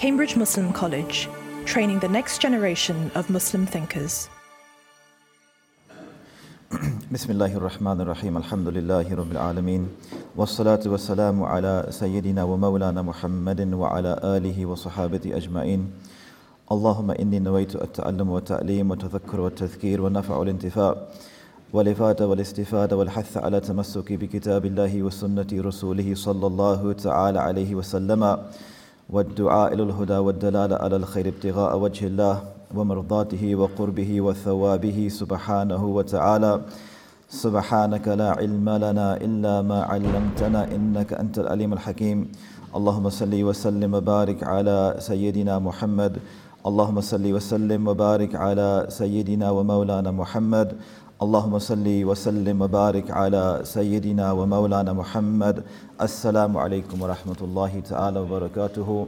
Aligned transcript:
Cambridge 0.00 0.34
Muslim 0.34 0.72
College, 0.72 1.28
training 1.66 1.98
the 1.98 2.08
next 2.08 2.40
generation 2.40 3.10
of 3.14 3.28
Muslim 3.28 3.66
thinkers. 3.66 4.30
بسم 7.12 7.30
الله 7.30 7.56
الرحمن 7.56 8.00
الرحيم 8.00 8.36
الحمد 8.36 8.68
لله 8.68 9.14
رب 9.14 9.32
العالمين 9.32 9.88
والصلاة 10.36 10.80
والسلام 10.86 11.42
على 11.42 11.86
سيدنا 11.90 12.44
ومولانا 12.44 13.02
محمد 13.02 13.74
وعلى 13.74 14.20
آله 14.24 14.66
وصحابته 14.66 15.36
أجمعين 15.36 15.90
اللهم 16.72 17.10
إني 17.10 17.38
نويت 17.38 17.76
التعلم 17.76 18.30
والتعليم 18.30 18.90
والتذكر 18.90 19.40
والتذكير 19.40 20.00
والنفع 20.00 20.36
والانتفاع 20.36 20.96
والإفادة 21.72 22.26
والاستفادة 22.28 22.96
والحث 22.96 23.36
على 23.36 23.60
تمسك 23.60 24.12
بكتاب 24.12 24.66
الله 24.66 25.02
وسنة 25.02 25.50
رسوله 25.52 26.14
صلى 26.14 26.46
الله 26.46 26.92
تعالى 26.92 27.38
عليه 27.38 27.74
وسلم 27.74 28.38
والدعاء 29.12 29.74
إلى 29.74 29.82
الهدى 29.82 30.16
والدلالة 30.16 30.76
على 30.76 30.96
الخير 30.96 31.28
ابتغاء 31.28 31.78
وجه 31.78 32.06
الله 32.06 32.42
ومرضاته 32.74 33.54
وقربه 33.54 34.20
وثوابه 34.20 35.08
سبحانه 35.10 35.82
وتعالى. 35.84 36.60
سبحانك 37.28 38.08
لا 38.08 38.30
علم 38.30 38.68
لنا 38.70 39.16
إلا 39.16 39.62
ما 39.62 39.82
علمتنا 39.82 40.74
إنك 40.74 41.12
أنت 41.12 41.38
العليم 41.38 41.72
الحكيم. 41.72 42.18
اللهم 42.76 43.10
صل 43.10 43.34
وسلم 43.42 43.94
وبارك 43.94 44.42
على 44.42 44.94
سيدنا 44.98 45.58
محمد. 45.58 46.18
اللهم 46.66 47.00
صل 47.00 47.32
وسلم 47.32 47.88
وبارك 47.88 48.34
على 48.34 48.86
سيدنا 48.88 49.50
ومولانا 49.50 50.10
محمد. 50.10 50.68
اللهم 51.21 51.59
صل 51.59 52.03
وسلم 52.03 52.61
وبارك 52.61 53.11
على 53.11 53.61
سيدنا 53.63 54.31
ومولانا 54.31 54.93
محمد 54.93 55.63
السلام 56.01 56.57
عليكم 56.57 57.01
ورحمة 57.01 57.37
الله 57.41 57.79
تعالى 57.79 58.19
وبركاته 58.19 59.07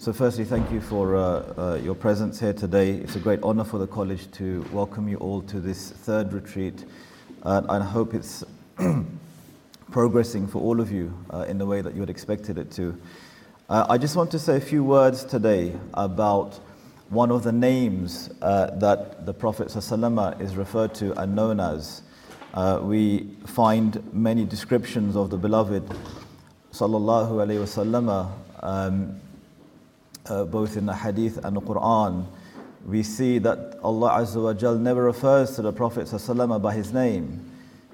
So 0.00 0.12
firstly, 0.12 0.44
thank 0.44 0.70
you 0.70 0.80
for 0.80 1.16
uh, 1.16 1.20
uh, 1.22 1.80
your 1.82 1.94
presence 1.94 2.38
here 2.38 2.52
today. 2.52 2.90
It's 2.92 3.16
a 3.16 3.18
great 3.18 3.40
honor 3.42 3.64
for 3.64 3.78
the 3.78 3.86
college 3.86 4.30
to 4.32 4.64
welcome 4.72 5.08
you 5.08 5.16
all 5.16 5.42
to 5.42 5.58
this 5.60 5.90
third 5.90 6.32
retreat. 6.32 6.84
Uh, 7.42 7.62
and 7.68 7.82
I 7.82 7.84
hope 7.84 8.14
it's 8.14 8.44
progressing 9.90 10.46
for 10.46 10.62
all 10.62 10.80
of 10.80 10.92
you 10.92 11.12
uh, 11.30 11.46
in 11.48 11.58
the 11.58 11.66
way 11.66 11.80
that 11.80 11.94
you 11.94 12.00
had 12.00 12.10
expected 12.10 12.58
it 12.58 12.70
to. 12.72 12.96
Uh, 13.68 13.86
I 13.88 13.98
just 13.98 14.16
want 14.16 14.30
to 14.30 14.38
say 14.38 14.56
a 14.56 14.60
few 14.60 14.84
words 14.84 15.24
today 15.24 15.74
about 15.94 16.58
one 17.13 17.31
of 17.31 17.43
the 17.43 17.51
names 17.51 18.29
uh, 18.41 18.71
that 18.77 19.25
the 19.25 19.33
Prophet 19.33 19.67
ﷺ 19.67 20.41
is 20.41 20.55
referred 20.55 20.95
to 20.95 21.13
and 21.19 21.35
known 21.35 21.59
as. 21.59 22.01
Uh, 22.53 22.79
we 22.83 23.27
find 23.45 24.13
many 24.13 24.45
descriptions 24.45 25.15
of 25.15 25.29
the 25.29 25.37
beloved 25.37 25.87
sallallahu 26.71 27.31
alaihi 27.31 27.61
wasallam, 27.61 28.31
um, 28.61 29.19
uh, 30.25 30.43
both 30.45 30.75
in 30.75 30.85
the 30.85 30.95
Hadith 30.95 31.43
and 31.45 31.55
the 31.55 31.61
Quran. 31.61 32.25
We 32.85 33.03
see 33.03 33.37
that 33.39 33.79
Allah 33.83 34.11
Azza 34.19 34.43
wa 34.43 34.53
Jal 34.53 34.75
never 34.75 35.03
refers 35.03 35.55
to 35.55 35.61
the 35.61 35.71
Prophet 35.71 36.07
ﷺ 36.07 36.61
by 36.61 36.73
his 36.73 36.93
name. 36.93 37.49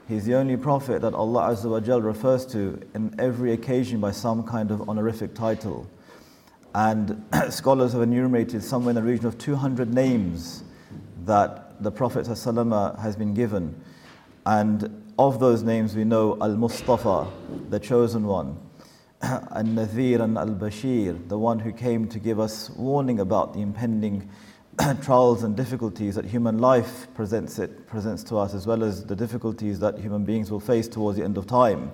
He's 0.07 0.25
the 0.25 0.35
only 0.35 0.57
Prophet 0.57 1.01
that 1.01 1.13
Allah 1.13 1.49
Azza 1.51 1.69
wa 1.69 1.79
Jal 1.79 2.01
refers 2.01 2.45
to 2.47 2.81
in 2.95 3.13
every 3.19 3.53
occasion 3.53 3.99
by 3.99 4.11
some 4.11 4.43
kind 4.43 4.71
of 4.71 4.89
honorific 4.89 5.35
title. 5.35 5.87
And 6.73 7.25
scholars 7.49 7.93
have 7.93 8.01
enumerated 8.01 8.63
somewhere 8.63 8.91
in 8.91 8.95
the 8.95 9.03
region 9.03 9.25
of 9.25 9.37
200 9.37 9.93
names 9.93 10.63
that 11.25 11.81
the 11.83 11.91
Prophet 11.91 12.25
ﷺ 12.25 12.99
has 12.99 13.15
been 13.15 13.33
given. 13.33 13.79
And 14.45 15.13
of 15.17 15.39
those 15.39 15.63
names, 15.63 15.95
we 15.95 16.03
know 16.03 16.37
Al 16.41 16.55
Mustafa, 16.55 17.27
the 17.69 17.79
chosen 17.79 18.25
one, 18.25 18.57
Al 19.21 19.63
Nadhir 19.63 20.21
and 20.21 20.37
Al 20.37 20.47
Bashir, 20.47 21.27
the 21.27 21.37
one 21.37 21.59
who 21.59 21.71
came 21.71 22.07
to 22.07 22.19
give 22.19 22.39
us 22.39 22.69
warning 22.71 23.19
about 23.19 23.53
the 23.53 23.61
impending 23.61 24.29
trials 25.01 25.43
and 25.43 25.57
difficulties 25.57 26.15
that 26.15 26.25
human 26.25 26.59
life 26.59 27.07
presents, 27.13 27.59
it, 27.59 27.85
presents 27.87 28.23
to 28.23 28.37
us, 28.37 28.53
as 28.53 28.65
well 28.65 28.83
as 28.83 29.05
the 29.05 29.15
difficulties 29.15 29.79
that 29.79 29.99
human 29.99 30.23
beings 30.23 30.51
will 30.51 30.59
face 30.59 30.87
towards 30.87 31.17
the 31.17 31.23
end 31.23 31.37
of 31.37 31.45
time. 31.47 31.91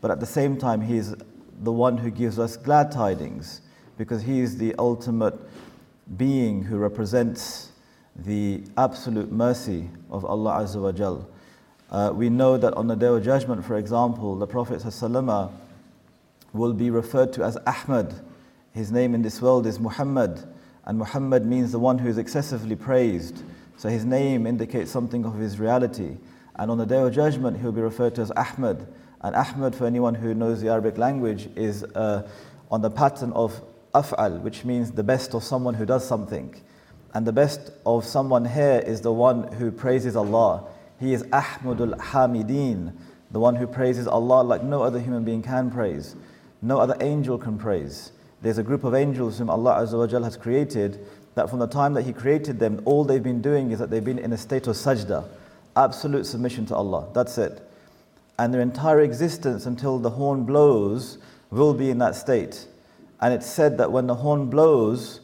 But 0.00 0.10
at 0.10 0.20
the 0.20 0.26
same 0.26 0.56
time, 0.56 0.80
He 0.80 0.96
is 0.96 1.14
the 1.62 1.72
one 1.72 1.98
who 1.98 2.10
gives 2.10 2.38
us 2.38 2.56
glad 2.56 2.90
tidings 2.90 3.60
because 3.96 4.22
he 4.22 4.40
is 4.40 4.58
the 4.58 4.74
ultimate 4.78 5.34
being 6.16 6.62
who 6.62 6.76
represents 6.76 7.70
the 8.16 8.62
absolute 8.76 9.32
mercy 9.32 9.88
of 10.10 10.24
Allah 10.24 10.62
Azza 10.62 10.80
wa 10.80 10.92
Jal. 10.92 11.28
Uh, 11.90 12.10
we 12.14 12.28
know 12.28 12.56
that 12.56 12.74
on 12.74 12.86
the 12.86 12.94
day 12.94 13.06
of 13.06 13.22
judgment, 13.24 13.64
for 13.64 13.76
example, 13.76 14.36
the 14.36 14.46
Prophet 14.46 14.80
ﷺ 14.80 15.52
will 16.52 16.72
be 16.72 16.90
referred 16.90 17.32
to 17.34 17.44
as 17.44 17.56
Ahmad. 17.66 18.14
His 18.72 18.90
name 18.90 19.14
in 19.14 19.22
this 19.22 19.40
world 19.40 19.66
is 19.66 19.78
Muhammad, 19.78 20.42
and 20.84 20.98
Muhammad 20.98 21.44
means 21.44 21.72
the 21.72 21.78
one 21.78 21.98
who 21.98 22.08
is 22.08 22.18
excessively 22.18 22.76
praised. 22.76 23.42
So 23.76 23.88
his 23.88 24.04
name 24.04 24.46
indicates 24.46 24.90
something 24.90 25.24
of 25.24 25.34
his 25.34 25.58
reality. 25.58 26.16
And 26.56 26.70
on 26.70 26.78
the 26.78 26.86
day 26.86 27.00
of 27.00 27.12
judgment, 27.12 27.58
he 27.58 27.64
will 27.64 27.72
be 27.72 27.80
referred 27.80 28.14
to 28.16 28.22
as 28.22 28.30
Ahmad. 28.32 28.86
And 29.20 29.34
Ahmad, 29.34 29.74
for 29.74 29.86
anyone 29.86 30.14
who 30.14 30.34
knows 30.34 30.60
the 30.60 30.68
Arabic 30.68 30.98
language, 30.98 31.48
is 31.56 31.82
uh, 31.82 32.28
on 32.70 32.80
the 32.82 32.90
pattern 32.90 33.32
of 33.32 33.60
af'al, 33.94 34.40
which 34.42 34.64
means 34.64 34.92
the 34.92 35.02
best 35.02 35.34
of 35.34 35.44
someone 35.44 35.74
who 35.74 35.86
does 35.86 36.06
something. 36.06 36.54
And 37.14 37.26
the 37.26 37.32
best 37.32 37.70
of 37.86 38.04
someone 38.04 38.44
here 38.44 38.82
is 38.84 39.00
the 39.00 39.12
one 39.12 39.52
who 39.52 39.70
praises 39.70 40.16
Allah. 40.16 40.64
He 40.98 41.12
is 41.12 41.22
Ahmadul 41.24 41.96
Hamideen, 41.98 42.92
the 43.30 43.40
one 43.40 43.56
who 43.56 43.66
praises 43.66 44.06
Allah 44.06 44.42
like 44.42 44.62
no 44.62 44.82
other 44.82 45.00
human 45.00 45.24
being 45.24 45.42
can 45.42 45.70
praise, 45.70 46.16
no 46.60 46.78
other 46.78 46.96
angel 47.00 47.38
can 47.38 47.58
praise. 47.58 48.12
There's 48.42 48.58
a 48.58 48.62
group 48.62 48.84
of 48.84 48.94
angels 48.94 49.38
whom 49.38 49.48
Allah 49.48 49.76
Azza 49.80 50.22
has 50.24 50.36
created 50.36 51.06
that 51.34 51.50
from 51.50 51.58
the 51.58 51.66
time 51.66 51.94
that 51.94 52.02
He 52.02 52.12
created 52.12 52.58
them, 52.58 52.82
all 52.84 53.04
they've 53.04 53.22
been 53.22 53.42
doing 53.42 53.70
is 53.70 53.78
that 53.78 53.90
they've 53.90 54.04
been 54.04 54.18
in 54.18 54.32
a 54.32 54.36
state 54.36 54.66
of 54.66 54.76
sajda, 54.76 55.24
absolute 55.76 56.26
submission 56.26 56.66
to 56.66 56.76
Allah. 56.76 57.08
That's 57.12 57.38
it. 57.38 57.60
And 58.38 58.52
their 58.52 58.60
entire 58.60 59.00
existence 59.00 59.66
until 59.66 59.98
the 59.98 60.10
horn 60.10 60.44
blows 60.44 61.18
will 61.50 61.74
be 61.74 61.90
in 61.90 61.98
that 61.98 62.16
state. 62.16 62.66
And 63.20 63.32
it's 63.32 63.46
said 63.46 63.78
that 63.78 63.92
when 63.92 64.06
the 64.06 64.16
horn 64.16 64.50
blows, 64.50 65.20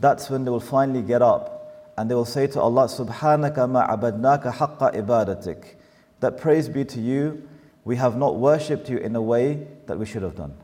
that's 0.00 0.30
when 0.30 0.44
they 0.44 0.50
will 0.50 0.60
finally 0.60 1.02
get 1.02 1.22
up 1.22 1.58
and 1.98 2.08
they 2.08 2.14
will 2.14 2.24
say 2.24 2.46
to 2.46 2.60
Allah, 2.60 2.84
Subhanaka 2.86 3.68
ma 3.68 3.84
haqqa 3.88 4.94
ibadatik. 4.94 5.74
That 6.20 6.38
praise 6.38 6.68
be 6.68 6.84
to 6.84 7.00
you, 7.00 7.48
we 7.84 7.96
have 7.96 8.16
not 8.16 8.36
worshipped 8.36 8.88
you 8.88 8.98
in 8.98 9.16
a 9.16 9.22
way 9.22 9.66
that 9.86 9.98
we 9.98 10.06
should 10.06 10.22
have 10.22 10.36
done. 10.36 10.54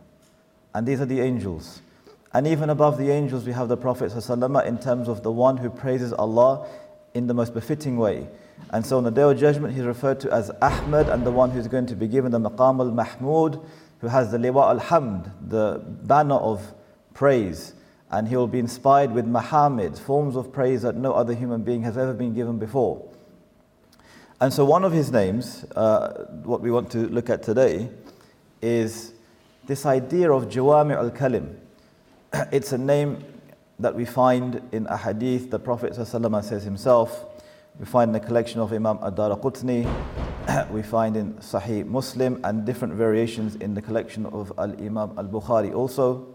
And 0.75 0.87
these 0.87 1.01
are 1.01 1.07
the 1.07 1.21
angels. 1.21 1.81
And 2.33 2.47
even 2.47 2.71
above 2.71 2.99
the 2.99 3.11
angels, 3.11 3.47
we 3.47 3.53
have 3.53 3.69
the 3.69 3.77
Prophet 3.77 4.13
ﷺ 4.13 4.67
in 4.67 4.79
terms 4.79 5.09
of 5.09 5.23
the 5.23 5.33
one 5.33 5.57
who 5.57 5.71
praises 5.71 6.13
Allah 6.13 6.69
in 7.15 7.27
the 7.27 7.35
most 7.35 7.53
befitting 7.53 7.97
way. 7.97 8.29
And 8.71 8.87
so 8.87 8.99
on 8.99 9.05
the 9.05 9.11
day 9.11 9.23
of 9.23 9.39
judgment, 9.39 9.75
he's 9.75 9.85
referred 9.85 10.21
to 10.21 10.33
as 10.33 10.51
Ahmad 10.63 11.09
and 11.09 11.27
the 11.27 11.31
one 11.31 11.51
who's 11.51 11.67
going 11.69 11.87
to 11.87 11.97
be 11.97 12.07
given 12.07 12.31
the 12.31 12.41
Maqam 12.41 12.79
al 12.81 12.91
Mahmud, 12.91 13.61
who 14.05 14.11
has 14.11 14.31
the 14.31 14.37
liwa 14.37 14.69
al-hamd, 14.69 15.33
the 15.49 15.83
banner 16.03 16.35
of 16.35 16.75
praise. 17.15 17.73
And 18.11 18.29
he 18.29 18.37
will 18.37 18.47
be 18.47 18.59
inspired 18.59 19.13
with 19.13 19.25
mahamid, 19.25 19.99
forms 19.99 20.37
of 20.37 20.53
praise 20.53 20.83
that 20.83 20.95
no 20.95 21.15
other 21.15 21.33
human 21.33 21.63
being 21.63 21.83
has 21.85 21.97
ever 21.97 22.13
been 22.13 22.35
given 22.35 22.59
before. 22.59 23.03
And 24.43 24.53
so 24.53 24.67
one 24.67 24.85
of 24.85 24.93
his 24.93 25.11
names, 25.11 25.65
uh, 25.75 26.27
what 26.43 26.61
we 26.61 26.71
want 26.71 26.91
to 26.91 26.99
look 26.99 27.31
at 27.31 27.43
today, 27.43 27.89
is 28.61 29.15
this 29.67 29.87
idea 29.87 30.31
of 30.31 30.51
Jawami 30.51 30.95
al-Kalim. 30.95 31.57
It's 32.53 32.73
a 32.73 32.79
name 32.79 33.25
that 33.79 33.95
we 33.95 34.05
find 34.05 34.61
in 34.71 34.87
a 34.89 34.99
hadith, 34.99 35.51
the 35.51 35.59
Prophet 35.59 35.95
says 35.95 36.63
himself, 36.63 37.25
we 37.81 37.87
find 37.87 38.11
in 38.11 38.13
the 38.13 38.21
collection 38.21 38.61
of 38.61 38.71
Imam 38.71 38.99
Ad-Daraqutni, 39.03 40.34
we 40.71 40.83
find 40.83 41.17
in 41.17 41.35
Sahih 41.35 41.87
Muslim 41.87 42.41
and 42.45 42.65
different 42.65 42.95
variations 42.95 43.57
in 43.57 43.75
the 43.75 43.83
collection 43.83 44.27
of 44.27 44.53
Al-Imam 44.59 45.19
Al-Bukhari 45.19 45.75
also 45.75 46.35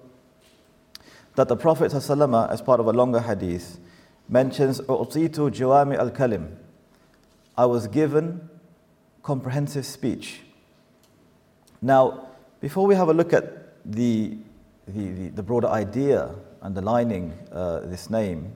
that 1.35 1.47
the 1.47 1.55
Prophet 1.55 1.91
ﷺ, 1.91 2.51
as 2.51 2.61
part 2.61 2.79
of 2.79 2.87
a 2.87 2.91
longer 2.93 3.19
hadith 3.19 3.79
mentions 4.27 4.81
U'titu 4.81 5.49
Jawami 5.49 5.97
al-Kalim 5.97 6.55
I 7.57 7.65
was 7.65 7.87
given 7.87 8.49
comprehensive 9.21 9.85
speech. 9.85 10.41
Now, 11.81 12.29
before 12.61 12.87
we 12.87 12.95
have 12.95 13.09
a 13.09 13.13
look 13.13 13.33
at 13.33 13.81
the, 13.85 14.37
the, 14.87 15.11
the, 15.11 15.29
the 15.29 15.43
broader 15.43 15.67
idea 15.67 16.35
underlining 16.61 17.33
uh, 17.51 17.81
this 17.81 18.09
name, 18.09 18.53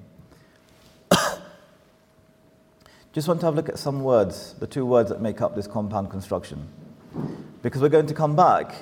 just 3.14 3.28
want 3.28 3.40
to 3.40 3.46
have 3.46 3.54
a 3.54 3.58
look 3.58 3.70
at 3.70 3.80
some 3.80 4.04
words, 4.04 4.54
the 4.60 4.68
two 4.68 4.86
words 4.86 5.10
that 5.10 5.22
make 5.22 5.42
up 5.42 5.56
this 5.56 5.68
compound 5.68 6.10
construction. 6.10 6.68
Because 7.62 7.82
we're 7.82 7.90
going 7.90 8.08
to 8.08 8.14
come 8.14 8.36
back 8.36 8.76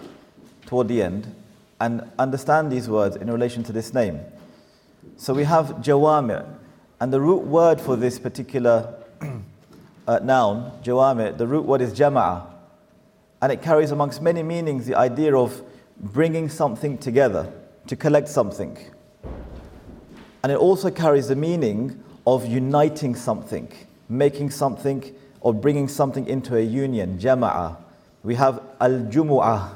toward 0.65 0.87
the 0.87 1.01
end 1.01 1.35
and 1.79 2.09
understand 2.17 2.71
these 2.71 2.89
words 2.89 3.15
in 3.15 3.29
relation 3.29 3.63
to 3.63 3.71
this 3.71 3.93
name. 3.93 4.21
So 5.17 5.33
we 5.33 5.43
have 5.43 5.67
jawami, 5.81 6.45
and 6.99 7.11
the 7.11 7.21
root 7.21 7.43
word 7.43 7.79
for 7.79 7.95
this 7.95 8.17
particular 8.17 8.95
uh, 10.07 10.19
noun, 10.23 10.71
jawami, 10.83 11.37
the 11.37 11.45
root 11.45 11.65
word 11.65 11.81
is 11.81 11.93
jama'a, 11.93 12.45
and 13.41 13.51
it 13.51 13.61
carries 13.61 13.91
amongst 13.91 14.21
many 14.21 14.43
meanings 14.43 14.85
the 14.85 14.95
idea 14.95 15.35
of 15.35 15.61
bringing 15.99 16.49
something 16.49 16.97
together. 16.97 17.51
to 17.87 17.95
collect 17.95 18.27
something. 18.27 18.77
And 20.43 20.51
it 20.51 20.57
also 20.57 20.89
carries 20.89 21.27
the 21.27 21.35
meaning 21.35 22.03
of 22.25 22.45
uniting 22.45 23.15
something, 23.15 23.71
making 24.11 24.51
something 24.51 25.15
or 25.39 25.53
bringing 25.53 25.87
something 25.87 26.27
into 26.27 26.55
a 26.55 26.61
union, 26.61 27.17
jama'ah. 27.17 27.77
We 28.23 28.35
have 28.35 28.61
al-jumu'ah, 28.79 29.69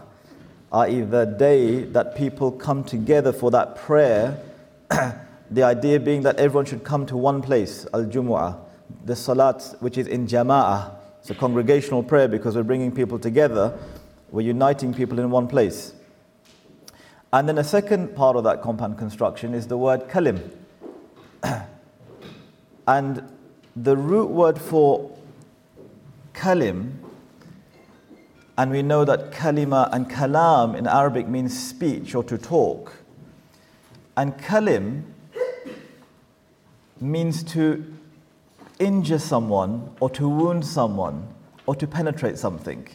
i.e. 0.73 1.01
the 1.01 1.25
day 1.25 1.83
that 1.85 2.15
people 2.15 2.51
come 2.51 2.83
together 2.83 3.33
for 3.33 3.49
that 3.51 3.77
prayer. 3.77 4.39
the 5.51 5.63
idea 5.63 5.99
being 5.99 6.21
that 6.21 6.37
everyone 6.37 6.65
should 6.65 6.83
come 6.83 7.05
to 7.07 7.17
one 7.17 7.41
place, 7.41 7.87
al-jumu'ah. 7.93 8.59
The 9.05 9.15
salat, 9.15 9.75
which 9.79 9.97
is 9.97 10.07
in 10.07 10.27
jama'ah, 10.27 10.93
it's 11.19 11.31
a 11.31 11.35
congregational 11.35 12.03
prayer 12.03 12.27
because 12.27 12.55
we're 12.55 12.63
bringing 12.63 12.91
people 12.91 13.17
together, 13.17 13.75
we're 14.29 14.41
uniting 14.41 14.93
people 14.93 15.17
in 15.17 15.31
one 15.31 15.47
place. 15.47 15.93
And 17.33 17.49
then 17.49 17.57
a 17.57 17.63
second 17.63 18.15
part 18.15 18.37
of 18.37 18.43
that 18.43 18.61
compound 18.61 18.97
construction 18.99 19.55
is 19.55 19.67
the 19.67 19.77
word 19.77 20.07
kalim. 20.07 20.39
and 22.87 23.23
the 23.75 23.97
root 23.97 24.29
word 24.29 24.59
for 24.59 25.11
kalim, 26.33 26.93
and 28.57 28.71
we 28.71 28.81
know 28.81 29.03
that 29.03 29.31
kalima 29.31 29.89
and 29.91 30.09
kalam 30.09 30.75
in 30.75 30.87
Arabic 30.87 31.27
means 31.27 31.57
speech 31.57 32.15
or 32.15 32.23
to 32.23 32.37
talk. 32.37 32.93
And 34.15 34.37
kalim 34.37 35.03
means 37.01 37.43
to 37.43 37.93
injure 38.79 39.19
someone 39.19 39.89
or 39.99 40.09
to 40.11 40.27
wound 40.27 40.65
someone 40.65 41.27
or 41.65 41.75
to 41.75 41.85
penetrate 41.85 42.37
something. 42.37 42.87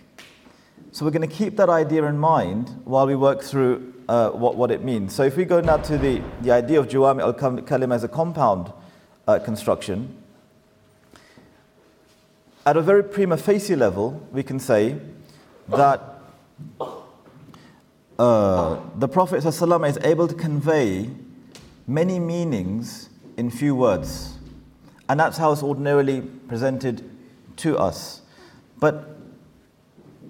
So 0.92 1.04
we're 1.04 1.10
going 1.10 1.28
to 1.28 1.34
keep 1.34 1.56
that 1.58 1.68
idea 1.68 2.04
in 2.04 2.18
mind 2.18 2.70
while 2.84 3.06
we 3.06 3.14
work 3.14 3.42
through 3.42 3.94
uh, 4.08 4.30
what, 4.30 4.56
what 4.56 4.70
it 4.70 4.82
means. 4.82 5.14
So 5.14 5.22
if 5.22 5.36
we 5.36 5.44
go 5.44 5.60
now 5.60 5.76
to 5.76 5.98
the, 5.98 6.22
the 6.40 6.50
idea 6.50 6.80
of 6.80 6.88
Jawami 6.88 7.20
al 7.20 7.34
Kalim 7.34 7.94
as 7.94 8.02
a 8.02 8.08
compound 8.08 8.72
uh, 9.28 9.38
construction, 9.38 10.19
at 12.70 12.76
a 12.76 12.82
very 12.82 13.02
prima 13.02 13.36
facie 13.36 13.74
level, 13.74 14.24
we 14.30 14.44
can 14.44 14.60
say 14.60 14.94
that 15.70 16.20
uh, 18.16 18.78
the 18.94 19.08
Prophet 19.08 19.42
ﷺ 19.42 19.88
is 19.88 19.98
able 20.04 20.28
to 20.28 20.36
convey 20.36 21.10
many 21.88 22.20
meanings 22.20 23.08
in 23.36 23.50
few 23.50 23.74
words. 23.74 24.38
And 25.08 25.18
that's 25.18 25.36
how 25.36 25.50
it's 25.50 25.64
ordinarily 25.64 26.20
presented 26.20 27.02
to 27.56 27.76
us. 27.76 28.22
But 28.78 29.16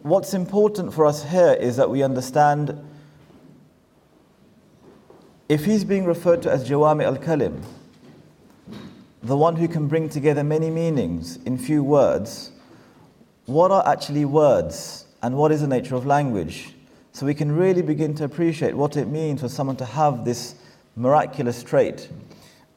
what's 0.01 0.33
important 0.33 0.95
for 0.95 1.05
us 1.05 1.23
here 1.25 1.53
is 1.53 1.77
that 1.77 1.91
we 1.91 2.03
understand 2.03 2.83
if 5.51 5.67
he's 5.67 5.85
being 5.85 6.07
referred 6.07 6.41
to 6.45 6.51
as 6.51 6.67
Jawami 6.67 7.05
al 7.05 7.19
Kalim, 7.19 7.63
the 9.31 9.37
one 9.37 9.55
who 9.55 9.69
can 9.69 9.87
bring 9.87 10.09
together 10.09 10.43
many 10.43 10.71
meanings 10.71 11.37
in 11.47 11.57
few 11.57 11.85
words, 11.85 12.51
what 13.47 13.71
are 13.71 13.87
actually 13.87 14.25
words 14.25 15.07
and 15.23 15.37
what 15.37 15.53
is 15.53 15.61
the 15.61 15.69
nature 15.69 15.95
of 15.95 16.05
language? 16.05 16.75
So 17.13 17.27
we 17.27 17.35
can 17.35 17.53
really 17.53 17.81
begin 17.81 18.13
to 18.17 18.25
appreciate 18.25 18.75
what 18.75 18.97
it 18.97 19.07
means 19.07 19.41
for 19.41 19.49
someone 19.49 19.77
to 19.77 19.85
have 19.85 20.25
this 20.25 20.57
miraculous 20.97 21.63
trait. 21.63 22.11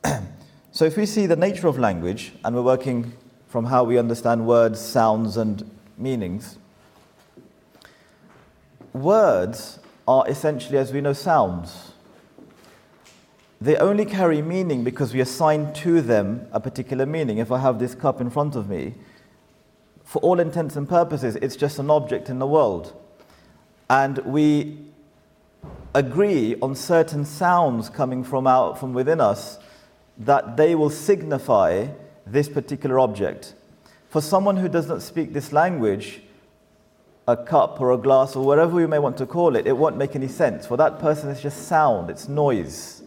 so 0.72 0.86
if 0.86 0.96
we 0.96 1.08
see 1.08 1.26
the 1.26 1.36
nature 1.36 1.68
of 1.68 1.80
language, 1.80 2.34
and 2.46 2.56
we're 2.56 2.62
working 2.62 3.14
from 3.48 3.66
how 3.66 3.84
we 3.84 3.98
understand 3.98 4.46
words, 4.46 4.80
sounds, 4.80 5.38
and 5.38 5.68
meanings, 5.98 6.60
words 8.94 9.80
are 10.08 10.30
essentially, 10.30 10.78
as 10.78 10.94
we 10.94 11.02
know, 11.02 11.14
sounds. 11.14 11.93
They 13.64 13.78
only 13.78 14.04
carry 14.04 14.42
meaning 14.42 14.84
because 14.84 15.14
we 15.14 15.22
assign 15.22 15.72
to 15.76 16.02
them 16.02 16.48
a 16.52 16.60
particular 16.60 17.06
meaning. 17.06 17.38
If 17.38 17.50
I 17.50 17.60
have 17.60 17.80
this 17.80 17.96
cup 17.96 18.20
in 18.20 18.30
front 18.30 18.58
of 18.58 18.68
me, 18.68 18.96
for 20.04 20.20
all 20.20 20.42
intents 20.42 20.76
and 20.76 20.88
purposes, 20.88 21.38
it's 21.38 21.56
just 21.56 21.80
an 21.80 21.90
object 21.90 22.30
in 22.30 22.40
the 22.40 22.46
world. 22.46 22.94
And 23.90 24.18
we 24.18 24.80
agree 25.96 26.58
on 26.62 26.76
certain 26.76 27.24
sounds 27.24 27.90
coming 27.90 28.26
from 28.26 28.48
out 28.48 28.78
from 28.78 28.94
within 28.94 29.22
us 29.22 29.60
that 30.18 30.58
they 30.58 30.76
will 30.76 30.90
signify 30.90 31.88
this 32.28 32.50
particular 32.50 33.00
object. 33.00 33.54
For 34.10 34.20
someone 34.20 34.58
who 34.58 34.68
does 34.68 34.90
not 34.90 35.02
speak 35.02 35.32
this 35.32 35.54
language, 35.54 36.22
a 37.30 37.38
cup 37.38 37.80
or 37.80 37.94
a 37.94 37.98
glass 37.98 38.36
or 38.36 38.46
whatever 38.46 38.82
you 38.82 38.90
may 38.90 39.00
want 39.00 39.16
to 39.20 39.26
call 39.26 39.56
it, 39.56 39.66
it 39.66 39.78
won't 39.78 39.96
make 39.96 40.18
any 40.18 40.28
sense. 40.28 40.68
For 40.68 40.76
that 40.76 41.00
person, 41.00 41.30
it's 41.30 41.42
just 41.42 41.66
sound, 41.66 42.10
it's 42.10 42.28
noise. 42.28 43.03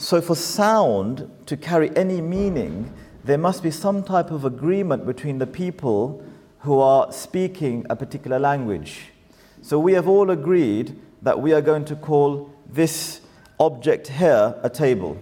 So, 0.00 0.22
for 0.22 0.34
sound 0.34 1.30
to 1.44 1.58
carry 1.58 1.94
any 1.94 2.22
meaning, 2.22 2.90
there 3.22 3.36
must 3.36 3.62
be 3.62 3.70
some 3.70 4.02
type 4.02 4.30
of 4.30 4.46
agreement 4.46 5.04
between 5.04 5.36
the 5.36 5.46
people 5.46 6.24
who 6.60 6.78
are 6.78 7.12
speaking 7.12 7.84
a 7.90 7.94
particular 7.94 8.38
language. 8.38 9.12
So, 9.60 9.78
we 9.78 9.92
have 9.92 10.08
all 10.08 10.30
agreed 10.30 10.98
that 11.20 11.42
we 11.42 11.52
are 11.52 11.60
going 11.60 11.84
to 11.84 11.96
call 11.96 12.50
this 12.66 13.20
object 13.58 14.08
here 14.08 14.58
a 14.62 14.70
table, 14.70 15.18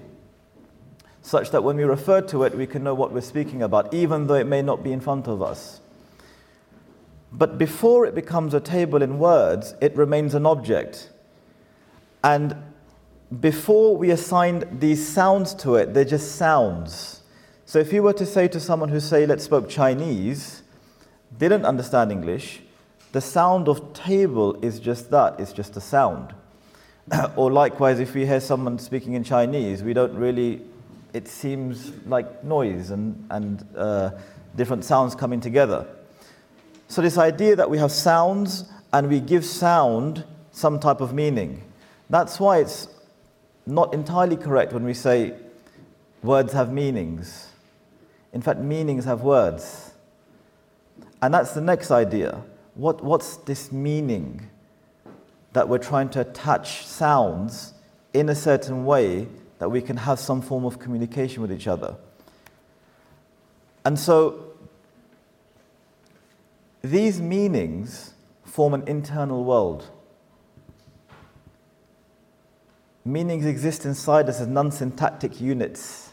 such 1.22 1.50
that 1.50 1.64
when 1.64 1.76
we 1.76 1.82
refer 1.82 2.20
to 2.20 2.44
it, 2.44 2.56
we 2.56 2.68
can 2.68 2.84
know 2.84 2.94
what 2.94 3.10
we're 3.12 3.20
speaking 3.20 3.62
about, 3.62 3.92
even 3.92 4.28
though 4.28 4.34
it 4.34 4.46
may 4.46 4.62
not 4.62 4.84
be 4.84 4.92
in 4.92 5.00
front 5.00 5.26
of 5.26 5.42
us. 5.42 5.80
But 7.32 7.58
before 7.58 8.06
it 8.06 8.14
becomes 8.14 8.54
a 8.54 8.60
table 8.60 9.02
in 9.02 9.18
words, 9.18 9.74
it 9.80 9.96
remains 9.96 10.36
an 10.36 10.46
object. 10.46 11.10
And 12.22 12.54
before 13.40 13.96
we 13.96 14.10
assigned 14.10 14.66
these 14.80 15.06
sounds 15.06 15.54
to 15.54 15.74
it, 15.74 15.92
they're 15.92 16.04
just 16.04 16.36
sounds. 16.36 17.22
So 17.66 17.78
if 17.78 17.92
you 17.92 18.02
were 18.02 18.14
to 18.14 18.24
say 18.24 18.48
to 18.48 18.58
someone 18.58 18.88
who 18.88 19.00
say, 19.00 19.26
let's 19.26 19.44
spoke 19.44 19.68
Chinese, 19.68 20.62
didn't 21.36 21.66
understand 21.66 22.10
English, 22.10 22.62
the 23.12 23.20
sound 23.20 23.68
of 23.68 23.92
table 23.92 24.58
is 24.64 24.80
just 24.80 25.10
that, 25.10 25.38
it's 25.38 25.52
just 25.52 25.76
a 25.76 25.80
sound. 25.80 26.34
or 27.36 27.50
likewise, 27.50 28.00
if 28.00 28.14
we 28.14 28.24
hear 28.24 28.40
someone 28.40 28.78
speaking 28.78 29.12
in 29.14 29.24
Chinese, 29.24 29.82
we 29.82 29.92
don't 29.92 30.14
really, 30.14 30.62
it 31.12 31.28
seems 31.28 31.92
like 32.06 32.42
noise 32.44 32.90
and, 32.90 33.26
and 33.30 33.66
uh, 33.76 34.10
different 34.56 34.84
sounds 34.84 35.14
coming 35.14 35.40
together. 35.40 35.86
So, 36.88 37.02
this 37.02 37.18
idea 37.18 37.54
that 37.56 37.68
we 37.68 37.76
have 37.78 37.92
sounds 37.92 38.64
and 38.94 39.10
we 39.10 39.20
give 39.20 39.44
sound 39.44 40.24
some 40.52 40.80
type 40.80 41.02
of 41.02 41.12
meaning, 41.12 41.62
that's 42.08 42.40
why 42.40 42.58
it's 42.58 42.88
not 43.68 43.92
entirely 43.92 44.36
correct 44.36 44.72
when 44.72 44.84
we 44.84 44.94
say 44.94 45.34
words 46.22 46.52
have 46.52 46.72
meanings. 46.72 47.48
In 48.32 48.42
fact, 48.42 48.60
meanings 48.60 49.04
have 49.04 49.22
words. 49.22 49.92
And 51.20 51.34
that's 51.34 51.52
the 51.52 51.60
next 51.60 51.90
idea. 51.90 52.42
What, 52.74 53.02
what's 53.02 53.36
this 53.36 53.72
meaning 53.72 54.48
that 55.52 55.68
we're 55.68 55.78
trying 55.78 56.08
to 56.10 56.20
attach 56.20 56.86
sounds 56.86 57.74
in 58.14 58.28
a 58.28 58.34
certain 58.34 58.84
way 58.84 59.26
that 59.58 59.68
we 59.68 59.82
can 59.82 59.96
have 59.96 60.18
some 60.18 60.40
form 60.40 60.64
of 60.64 60.78
communication 60.78 61.42
with 61.42 61.52
each 61.52 61.66
other? 61.66 61.96
And 63.84 63.98
so, 63.98 64.44
these 66.82 67.20
meanings 67.20 68.14
form 68.44 68.74
an 68.74 68.86
internal 68.86 69.44
world. 69.44 69.88
Meanings 73.08 73.46
exist 73.46 73.86
inside 73.86 74.28
us 74.28 74.38
as 74.38 74.48
non 74.48 74.70
syntactic 74.70 75.40
units. 75.40 76.10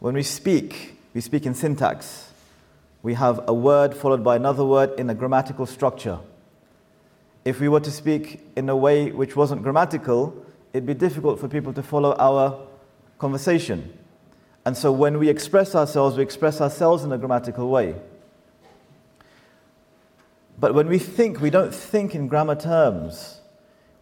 When 0.00 0.12
we 0.12 0.22
speak, 0.22 0.98
we 1.14 1.22
speak 1.22 1.46
in 1.46 1.54
syntax. 1.54 2.30
We 3.02 3.14
have 3.14 3.48
a 3.48 3.54
word 3.54 3.96
followed 3.96 4.22
by 4.22 4.36
another 4.36 4.62
word 4.62 5.00
in 5.00 5.08
a 5.08 5.14
grammatical 5.14 5.64
structure. 5.64 6.18
If 7.46 7.58
we 7.58 7.70
were 7.70 7.80
to 7.80 7.90
speak 7.90 8.42
in 8.54 8.68
a 8.68 8.76
way 8.76 9.12
which 9.12 9.34
wasn't 9.34 9.62
grammatical, 9.62 10.44
it'd 10.74 10.84
be 10.84 10.92
difficult 10.92 11.40
for 11.40 11.48
people 11.48 11.72
to 11.72 11.82
follow 11.82 12.14
our 12.16 12.66
conversation. 13.18 13.98
And 14.66 14.76
so 14.76 14.92
when 14.92 15.18
we 15.18 15.30
express 15.30 15.74
ourselves, 15.74 16.18
we 16.18 16.22
express 16.22 16.60
ourselves 16.60 17.02
in 17.02 17.12
a 17.12 17.16
grammatical 17.16 17.70
way. 17.70 17.94
But 20.58 20.74
when 20.74 20.86
we 20.88 20.98
think, 20.98 21.40
we 21.40 21.48
don't 21.48 21.74
think 21.74 22.14
in 22.14 22.28
grammar 22.28 22.56
terms, 22.56 23.40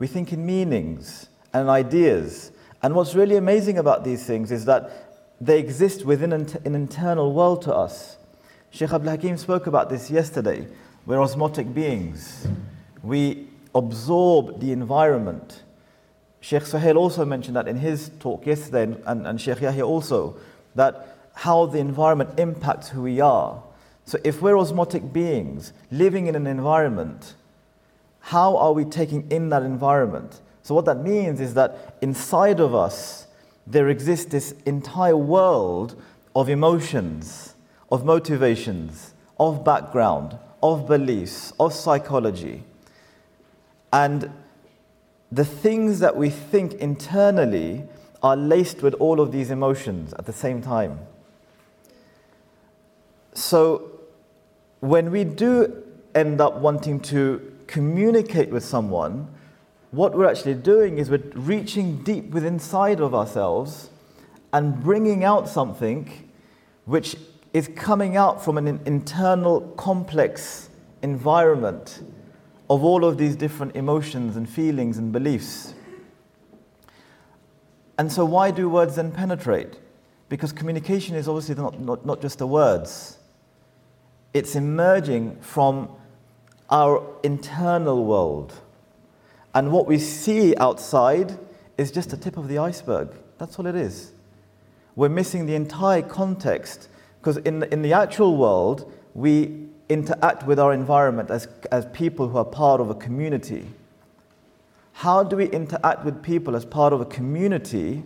we 0.01 0.09
think 0.09 0.33
in 0.33 0.45
meanings 0.45 1.29
and 1.55 1.71
ideas. 1.71 2.53
And 2.83 2.95
what's 2.95 3.15
really 3.15 3.37
amazing 3.37 3.79
about 3.79 4.05
these 4.05 4.27
things 4.27 4.53
is 4.53 4.67
that 4.67 4.91
they 5.41 5.59
exist 5.59 6.05
within 6.05 6.33
an, 6.33 6.47
internal 6.65 7.33
world 7.33 7.63
to 7.63 7.75
us. 7.75 8.19
Sheikh 8.71 8.93
Abdul 8.93 9.13
Hakim 9.13 9.39
spoke 9.39 9.67
about 9.67 9.89
this 9.89 10.11
yesterday. 10.11 10.67
We're 11.07 11.23
osmotic 11.23 11.73
beings. 11.73 12.47
We 13.03 13.49
absorb 13.75 14.61
the 14.61 14.73
environment. 14.73 15.63
Sheikh 16.41 16.65
Suhail 16.65 16.97
also 16.97 17.25
mentioned 17.25 17.57
that 17.57 17.69
in 17.69 17.77
his 17.77 18.11
talk 18.21 18.47
yesterday, 18.47 18.83
and, 18.83 19.03
and, 19.07 19.27
and 19.27 19.41
Sheikh 19.41 19.61
Yahya 19.61 19.87
also, 19.87 20.37
that 20.75 21.17
how 21.35 21.67
the 21.67 21.79
environment 21.79 22.39
impacts 22.39 22.89
who 22.89 23.03
we 23.03 23.21
are. 23.21 23.63
So 24.07 24.19
if 24.25 24.43
we're 24.43 24.59
osmotic 24.59 25.13
beings 25.13 25.73
living 25.91 26.27
in 26.27 26.35
an 26.35 26.47
environment, 26.47 27.35
how 28.21 28.57
are 28.57 28.73
we 28.73 28.85
taking 28.85 29.31
in 29.31 29.49
that 29.51 29.63
environment? 29.63 30.41
So, 30.65 30.75
what 30.75 30.87
that 30.87 31.03
means 31.05 31.43
is 31.43 31.53
that 31.55 31.99
inside 32.01 32.59
of 32.59 32.75
us, 32.75 33.27
there 33.67 33.91
exists 33.91 34.25
this 34.25 34.53
entire 34.65 35.17
world 35.17 35.95
of 36.35 36.49
emotions, 36.49 37.55
of 37.93 38.07
motivations, 38.07 39.13
of 39.39 39.63
background, 39.63 40.39
of 40.63 40.89
beliefs, 40.89 41.53
of 41.61 41.75
psychology. 41.75 42.65
And 43.93 44.31
the 45.31 45.45
things 45.45 45.99
that 46.01 46.17
we 46.17 46.31
think 46.31 46.73
internally 46.75 47.85
are 48.23 48.35
laced 48.35 48.81
with 48.81 48.95
all 48.95 49.21
of 49.21 49.33
these 49.33 49.51
emotions 49.51 50.15
at 50.15 50.25
the 50.25 50.33
same 50.33 50.63
time. 50.63 50.99
So, 53.35 53.91
when 54.81 55.11
we 55.11 55.25
do 55.25 55.85
end 56.15 56.41
up 56.41 56.55
wanting 56.55 57.01
to 57.01 57.53
communicate 57.67 58.49
with 58.49 58.65
someone, 58.65 59.29
what 59.95 60.15
we're 60.15 60.29
actually 60.29 60.55
doing 60.55 60.99
is 60.99 61.11
we're 61.11 61.23
reaching 61.35 62.03
deep 62.03 62.31
within 62.31 62.55
inside 62.55 63.01
of 63.01 63.15
ourselves 63.15 63.91
and 64.53 64.83
bringing 64.83 65.25
out 65.25 65.49
something 65.49 66.31
which 66.85 67.17
is 67.53 67.69
coming 67.77 68.17
out 68.17 68.45
from 68.45 68.59
an 68.59 68.81
internal 68.87 69.61
complex 69.77 70.69
environment 71.03 72.03
of 72.69 72.83
all 72.83 73.05
of 73.05 73.19
these 73.19 73.37
different 73.37 73.77
emotions 73.77 74.37
and 74.37 74.49
feelings 74.49 74.99
and 74.99 75.13
beliefs. 75.13 75.75
And 77.99 78.11
so, 78.11 78.25
why 78.25 78.51
do 78.51 78.69
words 78.69 78.97
then 78.97 79.13
penetrate? 79.13 79.79
Because 80.29 80.51
communication 80.51 81.15
is 81.15 81.29
obviously 81.29 81.55
not, 81.55 81.79
not, 81.79 82.05
not 82.05 82.21
just 82.21 82.39
the 82.39 82.47
words, 82.47 83.19
it's 84.33 84.57
emerging 84.57 85.37
from 85.41 85.89
our 86.71 87.07
internal 87.23 88.05
world. 88.05 88.53
And 89.55 89.71
what 89.71 89.87
we 89.87 89.99
see 89.99 90.55
outside 90.57 91.39
is 91.79 91.91
just 91.91 92.11
the 92.11 92.17
tip 92.17 92.37
of 92.37 92.49
the 92.49 92.59
iceberg. 92.59 93.09
That's 93.39 93.59
all 93.59 93.67
it 93.67 93.77
is. 93.77 94.13
We're 94.97 95.09
missing 95.09 95.47
the 95.47 95.55
entire 95.55 96.03
context 96.03 96.89
because 97.21 97.37
in 97.39 97.63
in 97.65 97.83
the 97.83 97.93
actual 97.93 98.37
world, 98.37 98.93
we 99.15 99.65
interact 99.89 100.47
with 100.47 100.59
our 100.59 100.73
environment 100.73 101.31
as, 101.31 101.49
as 101.71 101.87
people 101.87 102.29
who 102.29 102.39
are 102.39 102.45
part 102.45 102.81
of 102.81 102.91
a 102.91 102.95
community. 102.95 103.67
How 104.93 105.23
do 105.23 105.37
we 105.37 105.47
interact 105.47 106.05
with 106.05 106.23
people 106.23 106.57
as 106.57 106.65
part 106.65 106.93
of 106.93 107.01
a 107.01 107.05
community 107.05 108.03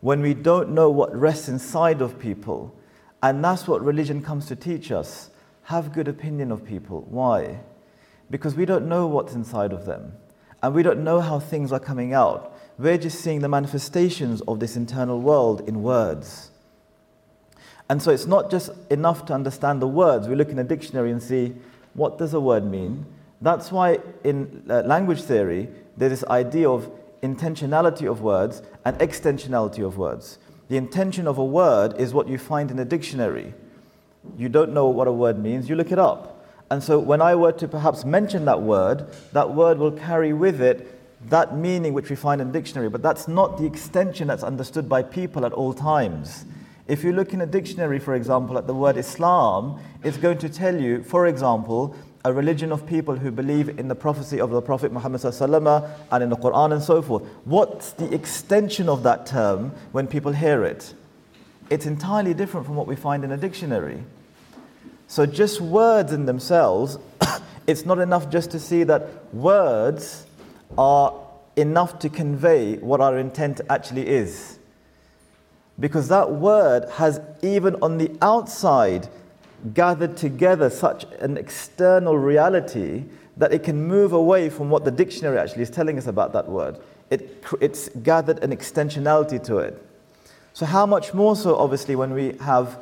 when 0.00 0.20
we 0.20 0.34
don't 0.34 0.70
know 0.70 0.90
what 0.90 1.14
rests 1.14 1.48
inside 1.48 2.00
of 2.00 2.18
people? 2.18 2.74
And 3.22 3.44
that's 3.44 3.68
what 3.68 3.82
religion 3.82 4.22
comes 4.22 4.46
to 4.46 4.56
teach 4.56 4.90
us. 4.90 5.30
Have 5.64 5.92
good 5.92 6.08
opinion 6.08 6.50
of 6.50 6.64
people. 6.64 7.06
Why? 7.08 7.60
Because 8.30 8.54
we 8.54 8.64
don't 8.64 8.88
know 8.88 9.06
what's 9.06 9.34
inside 9.34 9.72
of 9.72 9.86
them. 9.86 10.12
And 10.62 10.74
we 10.74 10.82
don't 10.82 11.02
know 11.04 11.20
how 11.20 11.40
things 11.40 11.72
are 11.72 11.80
coming 11.80 12.12
out. 12.12 12.56
We're 12.78 12.98
just 12.98 13.20
seeing 13.20 13.40
the 13.40 13.48
manifestations 13.48 14.40
of 14.42 14.60
this 14.60 14.76
internal 14.76 15.20
world 15.20 15.68
in 15.68 15.82
words. 15.82 16.50
And 17.88 18.00
so 18.00 18.10
it's 18.10 18.26
not 18.26 18.50
just 18.50 18.70
enough 18.90 19.26
to 19.26 19.34
understand 19.34 19.82
the 19.82 19.88
words. 19.88 20.28
We 20.28 20.36
look 20.36 20.50
in 20.50 20.58
a 20.58 20.64
dictionary 20.64 21.10
and 21.10 21.22
see 21.22 21.54
what 21.94 22.18
does 22.18 22.34
a 22.34 22.40
word 22.40 22.64
mean. 22.64 23.04
That's 23.40 23.72
why 23.72 23.98
in 24.22 24.64
uh, 24.70 24.82
language 24.82 25.22
theory, 25.22 25.68
there's 25.96 26.20
this 26.20 26.24
idea 26.24 26.70
of 26.70 26.90
intentionality 27.22 28.10
of 28.10 28.20
words 28.20 28.62
and 28.84 28.96
extensionality 28.98 29.84
of 29.84 29.98
words. 29.98 30.38
The 30.68 30.76
intention 30.76 31.26
of 31.26 31.38
a 31.38 31.44
word 31.44 31.98
is 31.98 32.14
what 32.14 32.28
you 32.28 32.38
find 32.38 32.70
in 32.70 32.78
a 32.78 32.84
dictionary. 32.84 33.54
You 34.36 34.48
don't 34.48 34.72
know 34.72 34.86
what 34.86 35.08
a 35.08 35.12
word 35.12 35.38
means, 35.38 35.68
you 35.68 35.74
look 35.74 35.90
it 35.90 35.98
up. 35.98 36.29
And 36.70 36.82
so 36.82 36.98
when 36.98 37.20
I 37.20 37.34
were 37.34 37.52
to 37.52 37.66
perhaps 37.66 38.04
mention 38.04 38.44
that 38.44 38.62
word, 38.62 39.06
that 39.32 39.54
word 39.54 39.78
will 39.78 39.92
carry 39.92 40.32
with 40.32 40.60
it 40.60 40.96
that 41.28 41.56
meaning 41.56 41.92
which 41.92 42.08
we 42.08 42.16
find 42.16 42.40
in 42.40 42.50
dictionary, 42.52 42.88
but 42.88 43.02
that's 43.02 43.28
not 43.28 43.58
the 43.58 43.66
extension 43.66 44.28
that's 44.28 44.42
understood 44.42 44.88
by 44.88 45.02
people 45.02 45.44
at 45.44 45.52
all 45.52 45.74
times. 45.74 46.46
If 46.86 47.04
you 47.04 47.12
look 47.12 47.34
in 47.34 47.40
a 47.40 47.46
dictionary, 47.46 47.98
for 47.98 48.14
example, 48.14 48.56
at 48.56 48.66
the 48.66 48.74
word 48.74 48.96
Islam, 48.96 49.80
it's 50.02 50.16
going 50.16 50.38
to 50.38 50.48
tell 50.48 50.74
you, 50.74 51.02
for 51.02 51.26
example, 51.26 51.94
a 52.24 52.32
religion 52.32 52.72
of 52.72 52.86
people 52.86 53.16
who 53.16 53.30
believe 53.30 53.78
in 53.78 53.88
the 53.88 53.94
prophecy 53.94 54.40
of 54.40 54.50
the 54.50 54.60
Prophet 54.60 54.92
Muhammad 54.92 55.24
and 55.24 56.22
in 56.22 56.30
the 56.30 56.36
Quran 56.36 56.72
and 56.72 56.82
so 56.82 57.00
forth. 57.00 57.22
What's 57.44 57.92
the 57.92 58.12
extension 58.12 58.88
of 58.88 59.02
that 59.04 59.26
term 59.26 59.72
when 59.92 60.06
people 60.06 60.32
hear 60.32 60.64
it? 60.64 60.94
It's 61.70 61.86
entirely 61.86 62.34
different 62.34 62.66
from 62.66 62.76
what 62.76 62.86
we 62.86 62.96
find 62.96 63.24
in 63.24 63.32
a 63.32 63.36
dictionary. 63.36 64.02
So, 65.10 65.26
just 65.26 65.60
words 65.60 66.12
in 66.12 66.26
themselves, 66.26 66.96
it's 67.66 67.84
not 67.84 67.98
enough 67.98 68.30
just 68.30 68.52
to 68.52 68.60
see 68.60 68.84
that 68.84 69.34
words 69.34 70.24
are 70.78 71.12
enough 71.56 71.98
to 71.98 72.08
convey 72.08 72.76
what 72.76 73.00
our 73.00 73.18
intent 73.18 73.60
actually 73.68 74.06
is. 74.06 74.60
Because 75.80 76.06
that 76.06 76.30
word 76.30 76.88
has, 76.90 77.20
even 77.42 77.74
on 77.82 77.98
the 77.98 78.16
outside, 78.22 79.08
gathered 79.74 80.16
together 80.16 80.70
such 80.70 81.06
an 81.18 81.36
external 81.36 82.16
reality 82.16 83.02
that 83.36 83.52
it 83.52 83.64
can 83.64 83.82
move 83.82 84.12
away 84.12 84.48
from 84.48 84.70
what 84.70 84.84
the 84.84 84.92
dictionary 84.92 85.38
actually 85.38 85.62
is 85.62 85.70
telling 85.70 85.98
us 85.98 86.06
about 86.06 86.32
that 86.34 86.48
word. 86.48 86.78
It, 87.10 87.44
it's 87.60 87.88
gathered 88.04 88.44
an 88.44 88.52
extensionality 88.52 89.42
to 89.42 89.58
it. 89.58 89.84
So, 90.52 90.66
how 90.66 90.86
much 90.86 91.14
more 91.14 91.34
so, 91.34 91.56
obviously, 91.56 91.96
when 91.96 92.12
we 92.12 92.36
have 92.42 92.78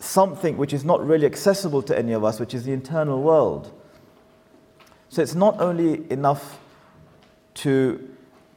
something 0.00 0.56
which 0.56 0.72
is 0.72 0.84
not 0.84 1.06
really 1.06 1.26
accessible 1.26 1.82
to 1.82 1.96
any 1.96 2.12
of 2.12 2.24
us, 2.24 2.40
which 2.40 2.54
is 2.54 2.64
the 2.64 2.72
internal 2.72 3.22
world. 3.22 3.72
So, 5.08 5.22
it's 5.22 5.34
not 5.34 5.60
only 5.60 6.10
enough 6.10 6.58
to 7.54 8.08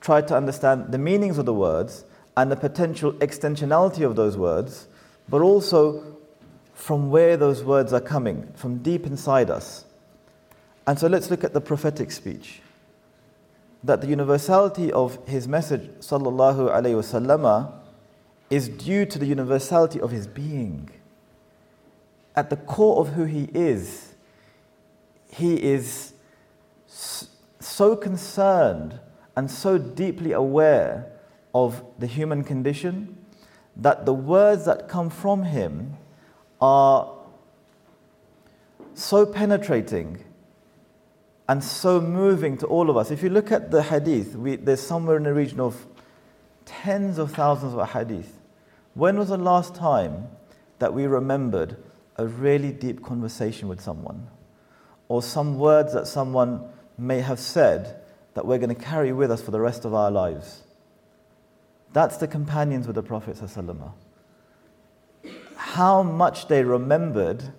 try 0.02 0.22
to 0.22 0.36
understand 0.36 0.92
the 0.92 0.98
meanings 0.98 1.38
of 1.38 1.46
the 1.46 1.54
words, 1.54 2.06
and 2.36 2.52
the 2.52 2.56
potential 2.56 3.14
extensionality 3.14 4.06
of 4.06 4.16
those 4.16 4.38
words, 4.38 4.88
but 5.30 5.42
also 5.42 6.04
from 6.74 7.10
where 7.10 7.38
those 7.38 7.64
words 7.64 7.94
are 7.94 8.02
coming, 8.02 8.52
from 8.56 8.80
deep 8.80 9.06
inside 9.06 9.50
us. 9.50 9.86
And 10.88 10.98
so 10.98 11.08
let's 11.08 11.30
look 11.30 11.44
at 11.44 11.54
the 11.54 11.62
prophetic 11.62 12.12
speech. 12.12 12.62
That 13.84 14.02
the 14.02 14.08
universality 14.08 14.92
of 14.92 15.26
his 15.28 15.48
message, 15.48 15.82
sallallahu 16.00 16.72
alayhi 16.72 16.96
wasallam, 16.96 17.72
is 18.50 18.70
due 18.70 19.06
to 19.06 19.20
the 19.20 19.26
universality 19.26 20.00
of 20.02 20.12
his 20.12 20.26
being. 20.26 20.90
At 22.36 22.50
the 22.50 22.58
core 22.58 23.00
of 23.00 23.10
who 23.10 23.26
he 23.26 23.50
is, 23.54 24.14
he 25.30 25.56
is 25.56 26.14
so 26.88 27.96
concerned 27.96 29.00
and 29.36 29.50
so 29.50 29.78
deeply 29.78 30.32
aware 30.32 31.12
of 31.54 31.84
the 32.00 32.08
human 32.08 32.44
condition 32.44 33.18
that 33.76 34.06
the 34.06 34.14
words 34.14 34.66
that 34.66 34.88
come 34.88 35.10
from 35.10 35.44
him 35.44 35.98
are 36.62 37.12
so 38.94 39.26
penetrating 39.26 40.24
and 41.50 41.64
so 41.64 42.00
moving 42.00 42.58
to 42.58 42.68
all 42.68 42.90
of 42.90 42.98
us. 42.98 43.12
If 43.12 43.24
you 43.24 43.30
look 43.30 43.52
at 43.52 43.72
the 43.72 43.84
hadith, 43.84 44.36
we, 44.36 44.56
there's 44.56 44.82
somewhere 44.82 45.18
in 45.18 45.24
the 45.24 45.34
region 45.34 45.60
of 45.60 45.86
tens 46.66 47.18
of 47.18 47.32
thousands 47.32 47.74
of 47.74 47.90
hadith. 47.92 48.40
When 48.94 49.18
was 49.18 49.30
the 49.30 49.38
last 49.38 49.76
time 49.76 50.28
that 50.80 50.94
we 50.94 51.06
remembered 51.08 51.78
a 52.18 52.26
really 52.28 52.72
deep 52.72 53.04
conversation 53.04 53.68
with 53.68 53.82
someone? 53.82 54.28
Or 55.08 55.22
some 55.22 55.58
words 55.60 55.94
that 55.94 56.08
someone 56.08 56.64
may 56.98 57.22
have 57.22 57.40
said 57.40 58.02
that 58.34 58.46
we're 58.46 58.58
going 58.58 58.74
to 58.74 58.82
carry 58.82 59.12
with 59.14 59.32
us 59.32 59.42
for 59.42 59.52
the 59.52 59.60
rest 59.60 59.86
of 59.86 59.94
our 59.94 60.12
lives? 60.12 60.64
That's 61.92 62.18
the 62.18 62.28
companions 62.28 62.88
with 62.88 62.96
the 62.96 63.04
Prophet. 63.04 63.40
How 65.56 66.04
much 66.04 66.48
they 66.48 66.64
remembered 66.64 67.54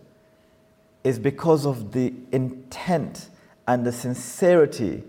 is 1.05 1.19
because 1.19 1.67
of 1.67 1.93
the 1.93 2.13
intent 2.33 3.29
and 3.69 3.85
the 3.85 3.93
sincerity 3.93 5.05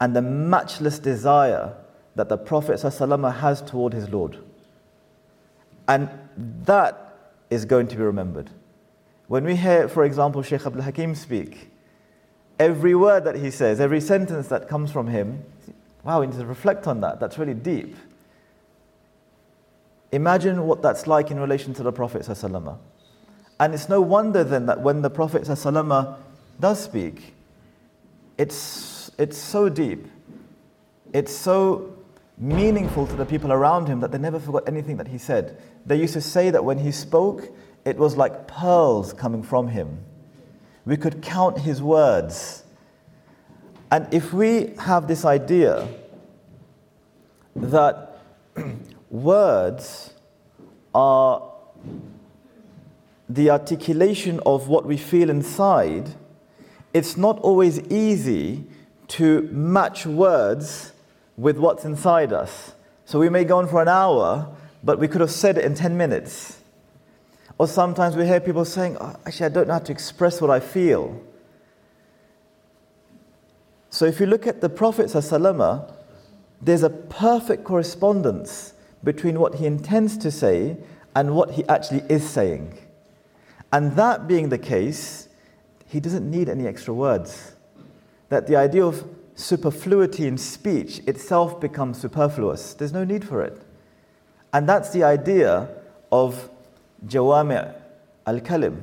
and 0.00 0.14
the 0.14 0.22
matchless 0.22 0.98
desire 0.98 1.74
that 2.14 2.28
the 2.28 2.36
Prophet 2.36 2.80
has 2.82 3.62
toward 3.62 3.92
his 3.92 4.08
Lord. 4.10 4.38
And 5.86 6.10
that 6.36 7.16
is 7.48 7.64
going 7.64 7.88
to 7.88 7.96
be 7.96 8.02
remembered. 8.02 8.50
When 9.28 9.44
we 9.44 9.56
hear, 9.56 9.88
for 9.88 10.04
example, 10.04 10.42
Sheikh 10.42 10.66
Abdul 10.66 10.82
Hakim 10.82 11.14
speak, 11.14 11.70
every 12.58 12.94
word 12.94 13.24
that 13.24 13.36
he 13.36 13.50
says, 13.50 13.78
every 13.78 14.00
sentence 14.00 14.48
that 14.48 14.68
comes 14.68 14.90
from 14.90 15.06
him, 15.06 15.44
wow, 16.02 16.20
we 16.20 16.26
need 16.26 16.38
to 16.38 16.46
reflect 16.46 16.86
on 16.86 17.02
that. 17.02 17.20
That's 17.20 17.38
really 17.38 17.54
deep. 17.54 17.94
Imagine 20.12 20.66
what 20.66 20.80
that's 20.80 21.06
like 21.06 21.30
in 21.30 21.38
relation 21.38 21.74
to 21.74 21.82
the 21.82 21.92
Prophet. 21.92 22.26
And 23.60 23.74
it's 23.74 23.88
no 23.88 24.00
wonder 24.00 24.44
then 24.44 24.64
that 24.66 24.80
when 24.80 25.02
the 25.02 25.10
Prophet 25.10 25.44
does 26.60 26.82
speak, 26.82 27.34
it's, 28.38 29.10
it's 29.18 29.36
so 29.36 29.68
deep, 29.68 30.06
it's 31.12 31.34
so 31.34 31.94
meaningful 32.38 33.06
to 33.06 33.16
the 33.16 33.26
people 33.26 33.52
around 33.52 33.88
him 33.88 34.00
that 34.00 34.12
they 34.12 34.18
never 34.18 34.40
forgot 34.40 34.66
anything 34.66 34.96
that 34.96 35.08
he 35.08 35.18
said. 35.18 35.60
They 35.84 35.96
used 35.96 36.14
to 36.14 36.20
say 36.22 36.48
that 36.50 36.64
when 36.64 36.78
he 36.78 36.92
spoke, 36.92 37.50
it 37.88 37.96
was 37.96 38.16
like 38.16 38.46
pearls 38.46 39.14
coming 39.14 39.42
from 39.42 39.68
him. 39.68 40.04
We 40.84 40.96
could 40.96 41.22
count 41.22 41.58
his 41.58 41.80
words. 41.80 42.64
And 43.90 44.12
if 44.12 44.32
we 44.32 44.74
have 44.78 45.08
this 45.08 45.24
idea 45.24 45.88
that 47.56 48.18
words 49.10 50.12
are 50.94 51.50
the 53.28 53.50
articulation 53.50 54.40
of 54.44 54.68
what 54.68 54.84
we 54.84 54.98
feel 54.98 55.30
inside, 55.30 56.14
it's 56.92 57.16
not 57.16 57.38
always 57.40 57.80
easy 57.90 58.64
to 59.08 59.42
match 59.50 60.04
words 60.04 60.92
with 61.38 61.56
what's 61.58 61.86
inside 61.86 62.32
us. 62.32 62.74
So 63.06 63.18
we 63.18 63.30
may 63.30 63.44
go 63.44 63.58
on 63.58 63.68
for 63.68 63.80
an 63.80 63.88
hour, 63.88 64.54
but 64.84 64.98
we 64.98 65.08
could 65.08 65.22
have 65.22 65.30
said 65.30 65.56
it 65.56 65.64
in 65.64 65.74
10 65.74 65.96
minutes. 65.96 66.60
Or 67.58 67.66
sometimes 67.66 68.14
we 68.16 68.24
hear 68.24 68.40
people 68.40 68.64
saying, 68.64 68.96
oh, 69.00 69.16
actually, 69.26 69.46
I 69.46 69.48
don't 69.48 69.66
know 69.66 69.74
how 69.74 69.80
to 69.80 69.92
express 69.92 70.40
what 70.40 70.50
I 70.50 70.60
feel. 70.60 71.20
So 73.90 74.04
if 74.04 74.20
you 74.20 74.26
look 74.26 74.46
at 74.46 74.60
the 74.60 74.68
Prophet, 74.68 75.10
there's 76.62 76.82
a 76.82 76.90
perfect 76.90 77.64
correspondence 77.64 78.74
between 79.02 79.40
what 79.40 79.56
he 79.56 79.66
intends 79.66 80.16
to 80.18 80.30
say 80.30 80.76
and 81.16 81.34
what 81.34 81.52
he 81.52 81.66
actually 81.68 82.02
is 82.08 82.28
saying. 82.28 82.78
And 83.72 83.96
that 83.96 84.28
being 84.28 84.50
the 84.50 84.58
case, 84.58 85.28
he 85.86 86.00
doesn't 86.00 86.30
need 86.30 86.48
any 86.48 86.66
extra 86.66 86.94
words. 86.94 87.54
That 88.28 88.46
the 88.46 88.56
idea 88.56 88.84
of 88.84 89.04
superfluity 89.34 90.26
in 90.26 90.38
speech 90.38 90.98
itself 91.06 91.60
becomes 91.60 91.98
superfluous. 91.98 92.74
There's 92.74 92.92
no 92.92 93.04
need 93.04 93.26
for 93.26 93.42
it. 93.42 93.60
And 94.52 94.68
that's 94.68 94.90
the 94.90 95.04
idea 95.04 95.68
of 96.12 96.50
jawami' 97.06 97.74
al-kalim. 98.26 98.82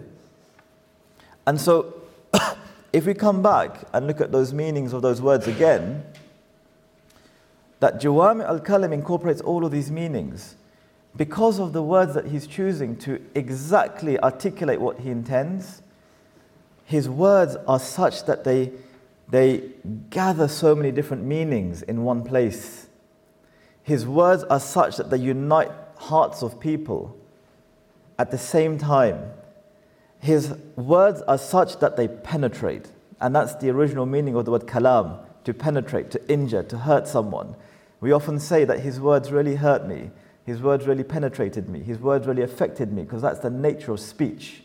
And 1.48 1.60
so, 1.60 2.02
if 2.94 3.06
we 3.06 3.14
come 3.14 3.42
back 3.42 3.84
and 3.94 4.08
look 4.08 4.22
at 4.22 4.32
those 4.32 4.54
meanings 4.54 4.94
of 4.94 5.02
those 5.02 5.22
words 5.22 5.48
again, 5.48 6.04
that 7.80 8.02
jawami' 8.02 8.46
al-kalim 8.46 8.94
incorporates 8.94 9.42
all 9.42 9.66
of 9.66 9.72
these 9.72 9.92
meanings 9.92 10.56
because 11.16 11.60
of 11.60 11.74
the 11.74 11.82
words 11.82 12.14
that 12.14 12.28
he's 12.28 12.46
choosing 12.46 12.98
to 12.98 13.22
exactly 13.36 14.20
articulate 14.20 14.82
what 14.82 15.00
he 15.00 15.10
intends, 15.10 15.82
his 16.84 17.08
words 17.08 17.56
are 17.68 17.80
such 17.80 18.26
that 18.26 18.44
they, 18.44 18.72
they 19.30 19.72
gather 20.10 20.48
so 20.48 20.76
many 20.76 20.92
different 20.92 21.24
meanings 21.24 21.82
in 21.84 22.04
one 22.04 22.24
place. 22.24 22.88
His 23.82 24.06
words 24.06 24.44
are 24.46 24.60
such 24.60 24.98
that 24.98 25.10
they 25.10 25.18
unite 25.18 25.72
hearts 25.98 26.44
of 26.44 26.60
people 26.60 27.18
at 28.18 28.32
the 28.32 28.38
same 28.38 28.78
time. 28.78 29.32
His 30.20 30.54
words 30.76 31.22
are 31.24 31.38
such 31.38 31.80
that 31.80 31.98
they 31.98 32.08
penetrate. 32.08 32.88
And 33.22 33.36
that's 33.36 33.56
the 33.56 33.70
original 33.70 34.06
meaning 34.06 34.36
of 34.36 34.46
the 34.46 34.52
word 34.52 34.68
kalam 34.68 35.20
to 35.44 35.54
penetrate, 35.54 36.12
to 36.12 36.32
injure, 36.32 36.64
to 36.64 36.80
hurt 36.80 37.08
someone. 37.08 37.56
We 38.02 38.12
often 38.12 38.40
say 38.40 38.66
that 38.66 38.80
his 38.80 39.00
words 39.00 39.32
really 39.32 39.56
hurt 39.56 39.88
me 39.88 40.12
his 40.46 40.62
words 40.62 40.86
really 40.86 41.04
penetrated 41.04 41.68
me. 41.70 41.82
His 41.82 41.98
words 41.98 42.28
really 42.28 42.44
affected 42.44 42.94
me 42.94 43.02
because 43.02 43.22
that's 43.24 43.40
the 43.40 43.50
nature 43.50 43.92
of 43.92 44.00
speech. 44.00 44.62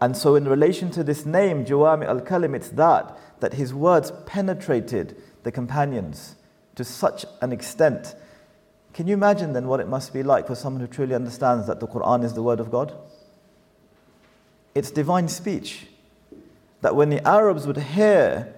And 0.00 0.14
so, 0.14 0.34
in 0.34 0.46
relation 0.46 0.90
to 0.90 1.02
this 1.02 1.24
name, 1.24 1.64
Jawami 1.64 2.04
al 2.04 2.20
Kalim, 2.20 2.54
it's 2.54 2.68
that, 2.70 3.18
that 3.40 3.54
his 3.54 3.72
words 3.72 4.12
penetrated 4.26 5.16
the 5.42 5.50
companions 5.50 6.36
to 6.74 6.84
such 6.84 7.24
an 7.40 7.50
extent. 7.50 8.14
Can 8.96 9.06
you 9.06 9.12
imagine 9.12 9.52
then 9.52 9.68
what 9.68 9.78
it 9.78 9.88
must 9.88 10.14
be 10.14 10.22
like 10.22 10.46
for 10.46 10.54
someone 10.54 10.80
who 10.80 10.86
truly 10.86 11.14
understands 11.14 11.66
that 11.66 11.80
the 11.80 11.86
Quran 11.86 12.24
is 12.24 12.32
the 12.32 12.42
word 12.42 12.60
of 12.60 12.70
God? 12.70 12.94
It's 14.74 14.90
divine 14.90 15.28
speech. 15.28 15.88
That 16.80 16.96
when 16.96 17.10
the 17.10 17.20
Arabs 17.28 17.66
would 17.66 17.76
hear 17.76 18.54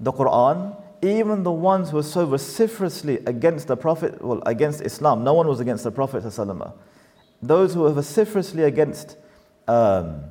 the 0.00 0.12
Quran, 0.12 0.74
even 1.02 1.44
the 1.44 1.52
ones 1.52 1.90
who 1.90 1.98
were 1.98 2.02
so 2.02 2.26
vociferously 2.26 3.18
against 3.26 3.68
the 3.68 3.76
Prophet, 3.76 4.20
well, 4.20 4.42
against 4.44 4.80
Islam, 4.80 5.22
no 5.22 5.34
one 5.34 5.46
was 5.46 5.60
against 5.60 5.84
the 5.84 5.92
Prophet. 5.92 6.24
Those 7.40 7.74
who 7.74 7.82
were 7.82 7.92
vociferously 7.92 8.64
against 8.64 9.16
um, 9.68 10.24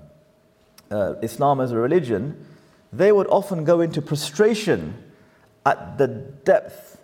uh, 0.92 1.14
Islam 1.22 1.62
as 1.62 1.72
a 1.72 1.78
religion, 1.78 2.46
they 2.92 3.14
would 3.14 3.28
often 3.28 3.64
go 3.64 3.80
into 3.80 4.02
prostration 4.02 5.02
at 5.66 5.98
the 5.98 6.08
depth 6.08 6.97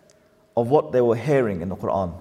of 0.56 0.70
what 0.70 0.92
they 0.92 1.02
were 1.02 1.16
hearing 1.16 1.62
in 1.62 1.70
the 1.70 1.76
Quran. 1.76 2.20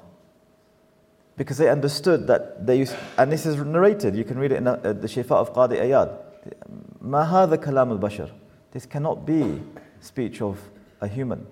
Because 1.36 1.58
they 1.58 1.68
understood 1.68 2.26
that 2.26 2.66
they 2.66 2.78
used, 2.78 2.94
and 3.18 3.32
this 3.32 3.46
is 3.46 3.56
narrated, 3.56 4.14
you 4.14 4.24
can 4.24 4.38
read 4.38 4.52
it 4.52 4.56
in 4.56 4.64
the, 4.64 4.72
uh, 4.72 4.94
Shifa 4.94 5.32
of 5.32 5.54
Qadi 5.54 5.80
Ayad. 5.80 6.18
Ma 7.00 7.24
kalam 7.26 7.90
al-bashar. 7.90 8.30
This 8.72 8.86
cannot 8.86 9.26
be 9.26 9.60
speech 10.00 10.40
of 10.40 10.58
a 11.00 11.08
human. 11.08 11.46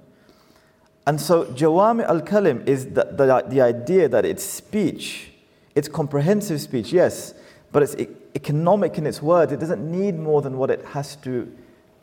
And 1.06 1.20
so 1.20 1.46
Jawami 1.46 2.04
al 2.04 2.20
Kalim 2.20 2.66
is 2.68 2.86
the, 2.86 3.04
the, 3.04 3.44
the 3.48 3.60
idea 3.60 4.08
that 4.08 4.24
it's 4.24 4.44
speech, 4.44 5.32
it's 5.74 5.88
comprehensive 5.88 6.60
speech, 6.60 6.92
yes, 6.92 7.34
but 7.72 7.82
it's 7.82 7.96
economic 8.34 8.98
in 8.98 9.06
its 9.06 9.22
words. 9.22 9.52
It 9.52 9.60
doesn't 9.60 9.90
need 9.90 10.18
more 10.18 10.42
than 10.42 10.58
what 10.58 10.70
it 10.70 10.84
has 10.86 11.16
to 11.16 11.52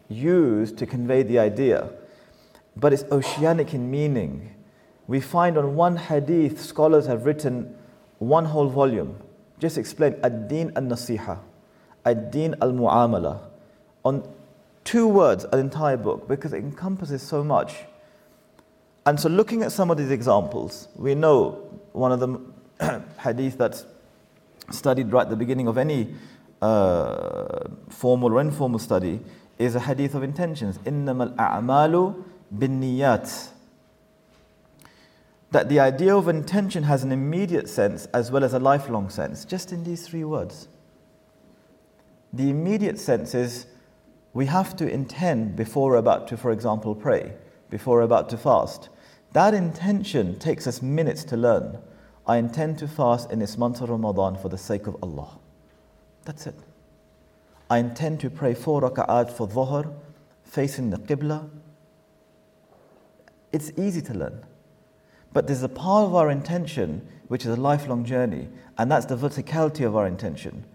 use 0.10 0.72
to 0.74 0.86
convey 0.86 1.24
the 1.24 1.40
idea. 1.40 1.90
But 2.76 2.94
it's 2.94 3.04
oceanic 3.12 3.74
in 3.74 3.90
meaning 3.90 4.54
We 5.07 5.21
find 5.21 5.59
on 5.59 5.75
one 5.75 5.97
hadith, 5.97 6.61
scholars 6.61 7.07
have 7.07 7.27
written 7.27 7.75
one 8.19 8.45
whole 8.47 8.69
volume. 8.69 9.17
Just 9.59 9.79
explain 9.79 10.17
Ad-Din 10.23 10.73
al-Nasiha, 10.77 11.38
Ad-Din 12.05 12.55
al-Mu'amala, 12.61 13.41
on 14.05 14.29
two 14.85 15.07
words, 15.07 15.45
an 15.53 15.59
entire 15.59 15.97
book, 15.97 16.29
because 16.29 16.53
it 16.53 16.59
encompasses 16.59 17.23
so 17.23 17.45
much. 17.45 17.75
And 19.07 19.19
so, 19.19 19.29
looking 19.29 19.62
at 19.62 19.73
some 19.73 19.91
of 19.91 19.99
these 19.99 20.11
examples, 20.11 20.88
we 20.95 21.15
know 21.15 21.69
one 21.93 22.12
of 22.12 22.21
the 22.21 23.03
hadith 23.19 23.59
that's 23.59 23.85
studied 24.71 25.12
right 25.12 25.23
at 25.23 25.31
the 25.31 25.37
beginning 25.37 25.67
of 25.67 25.77
any 25.77 26.15
uh, 26.61 27.69
formal 27.88 28.33
or 28.33 28.41
informal 28.41 28.79
study 28.79 29.21
is 29.59 29.75
a 29.75 29.81
hadith 29.81 30.15
of 30.15 30.23
intentions. 30.23 30.79
إِنَّمَا 30.79 31.37
الْأَعْمَالُ 31.37 32.25
بِالنِّيَّاتِ 32.57 33.49
that 35.52 35.70
the 35.70 35.80
idea 35.80 36.16
of 36.16 36.28
intention 36.28 36.84
has 36.84 37.04
an 37.04 37.12
immediate 37.12 37.70
sense 37.70 38.06
as 38.08 38.32
well 38.32 38.44
as 38.44 38.54
a 38.54 38.60
lifelong 38.60 39.10
sense, 39.10 39.46
just 39.46 39.72
in 39.72 39.84
these 39.84 40.08
three 40.08 40.24
words. 40.24 40.68
The 42.34 42.50
immediate 42.50 43.00
sense 43.00 43.34
is 43.34 43.66
we 44.34 44.46
have 44.48 44.76
to 44.76 44.92
intend 44.92 45.56
before 45.56 45.92
we're 45.92 45.98
about 45.98 46.28
to, 46.28 46.38
for 46.38 46.52
example, 46.52 46.94
pray, 46.94 47.34
before 47.70 47.98
we're 47.98 48.04
about 48.04 48.30
to 48.30 48.38
fast. 48.38 48.90
That 49.34 49.54
intention 49.54 50.38
takes 50.38 50.68
us 50.68 50.82
minutes 50.82 51.24
to 51.26 51.38
learn. 51.38 51.80
I 52.26 52.38
intend 52.38 52.78
to 52.80 52.88
fast 52.88 53.32
in 53.32 53.40
this 53.40 53.58
month 53.58 53.82
of 53.82 53.90
Ramadan 53.90 54.36
for 54.36 54.50
the 54.50 54.58
sake 54.58 54.86
of 54.86 54.98
Allah. 55.02 55.40
That's 56.26 56.46
it. 56.46 56.56
I 57.70 57.78
intend 57.78 58.20
to 58.20 58.30
pray 58.30 58.54
four 58.54 58.82
raka'at 58.82 59.32
for 59.32 59.48
dhuhr, 59.48 59.94
facing 60.44 60.90
the 60.90 60.98
Qibla. 60.98 61.50
It's 63.52 63.72
easy 63.78 64.02
to 64.02 64.14
learn. 64.14 64.44
But 65.38 65.45
there's 65.45 65.62
a 65.62 65.69
part 65.69 66.06
of 66.06 66.15
our 66.15 66.32
intention 66.32 67.08
which 67.28 67.45
is 67.45 67.52
a 67.52 67.62
lifelong 67.62 68.06
journey, 68.06 68.50
and 68.76 68.91
that's 68.91 69.06
the 69.06 69.15
verticality 69.15 69.86
of 69.86 69.95
our 69.95 70.08
intention. 70.08 70.65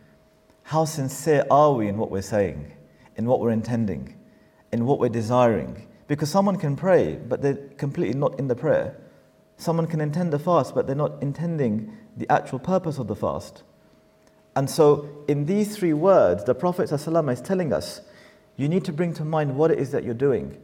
How 0.62 0.84
sincere 0.84 1.44
are 1.50 1.72
we 1.72 1.88
in 1.88 1.98
what 1.98 2.12
we're 2.12 2.22
saying? 2.22 2.70
in 3.16 3.26
what 3.26 3.40
we're 3.40 3.50
intending, 3.50 4.16
in 4.72 4.86
what 4.86 4.98
we're 4.98 5.08
desiring. 5.08 5.88
Because 6.08 6.30
someone 6.30 6.56
can 6.56 6.76
pray, 6.76 7.16
but 7.16 7.42
they're 7.42 7.58
completely 7.76 8.18
not 8.18 8.38
in 8.38 8.48
the 8.48 8.54
prayer. 8.54 8.96
Someone 9.56 9.86
can 9.86 10.00
intend 10.00 10.32
a 10.34 10.38
fast, 10.38 10.74
but 10.74 10.86
they're 10.86 10.96
not 10.96 11.22
intending 11.22 11.96
the 12.16 12.30
actual 12.30 12.58
purpose 12.58 12.98
of 12.98 13.06
the 13.06 13.16
fast. 13.16 13.62
And 14.54 14.68
so, 14.68 15.08
in 15.28 15.46
these 15.46 15.76
three 15.76 15.92
words, 15.92 16.44
the 16.44 16.54
Prophet 16.54 16.90
ﷺ 16.90 17.32
is 17.32 17.40
telling 17.40 17.72
us 17.72 18.00
you 18.56 18.68
need 18.68 18.84
to 18.84 18.92
bring 18.92 19.12
to 19.14 19.24
mind 19.24 19.56
what 19.56 19.70
it 19.72 19.78
is 19.80 19.92
that 19.92 20.04
you're 20.04 20.14
doing 20.14 20.60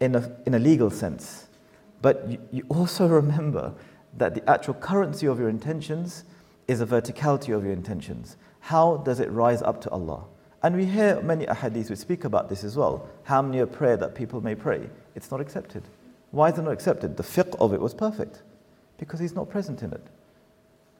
in 0.00 0.16
a, 0.16 0.36
in 0.46 0.54
a 0.54 0.58
legal 0.58 0.90
sense. 0.90 1.46
But 2.02 2.28
you, 2.28 2.38
you 2.50 2.64
also 2.68 3.06
remember 3.06 3.72
that 4.18 4.34
the 4.34 4.48
actual 4.50 4.74
currency 4.74 5.26
of 5.26 5.38
your 5.38 5.48
intentions 5.48 6.24
is 6.68 6.80
a 6.80 6.86
verticality 6.86 7.56
of 7.56 7.64
your 7.64 7.72
intentions. 7.72 8.36
How 8.60 8.98
does 8.98 9.20
it 9.20 9.30
rise 9.30 9.62
up 9.62 9.80
to 9.82 9.90
Allah? 9.90 10.24
And 10.62 10.76
we 10.76 10.84
hear 10.84 11.20
many 11.22 11.46
ahadith 11.46 11.90
which 11.90 11.98
speak 11.98 12.24
about 12.24 12.48
this 12.48 12.62
as 12.62 12.76
well. 12.76 13.08
How 13.24 13.42
many 13.42 13.58
a 13.58 13.66
prayer 13.66 13.96
that 13.96 14.14
people 14.14 14.40
may 14.40 14.54
pray? 14.54 14.88
It's 15.14 15.30
not 15.30 15.40
accepted. 15.40 15.82
Why 16.30 16.50
is 16.50 16.58
it 16.58 16.62
not 16.62 16.72
accepted? 16.72 17.16
The 17.16 17.22
fiqh 17.22 17.56
of 17.60 17.72
it 17.72 17.80
was 17.80 17.94
perfect 17.94 18.42
because 18.98 19.18
he's 19.18 19.34
not 19.34 19.50
present 19.50 19.82
in 19.82 19.92
it. 19.92 20.06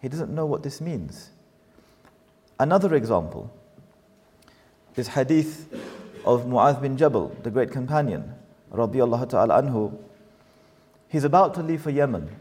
He 0.01 0.09
doesn't 0.09 0.35
know 0.35 0.47
what 0.47 0.63
this 0.63 0.81
means. 0.81 1.31
Another 2.59 2.95
example 2.95 3.53
is 4.97 5.09
hadith 5.09 5.73
of 6.25 6.45
Mu'adh 6.45 6.83
bin 6.83 6.97
Jabal, 6.97 7.29
the 7.43 7.51
great 7.51 7.71
companion, 7.71 8.35
radiallahu 8.73 9.29
ta'ala 9.29 9.63
anhu. 9.63 9.97
He's 11.13 11.25
about 11.25 11.53
to 11.55 11.63
leave 11.63 11.83
for 11.83 11.91
Yemen. 11.91 12.35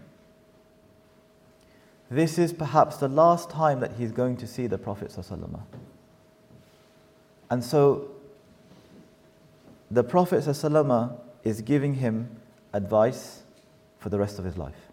This 2.10 2.38
is 2.38 2.54
perhaps 2.54 2.96
the 2.96 3.10
last 3.10 3.50
time 3.50 3.82
that 3.82 3.98
he's 3.98 4.14
going 4.14 4.38
to 4.38 4.48
see 4.48 4.66
the 4.66 4.78
Prophet 4.78 5.14
and 7.50 7.62
so 7.62 8.10
the 9.92 10.06
Prophet 10.06 10.48
is 11.44 11.62
giving 11.62 11.96
him 11.96 12.30
advice 12.72 13.44
for 14.00 14.08
the 14.08 14.18
rest 14.18 14.40
of 14.40 14.46
his 14.46 14.58
life. 14.58 14.88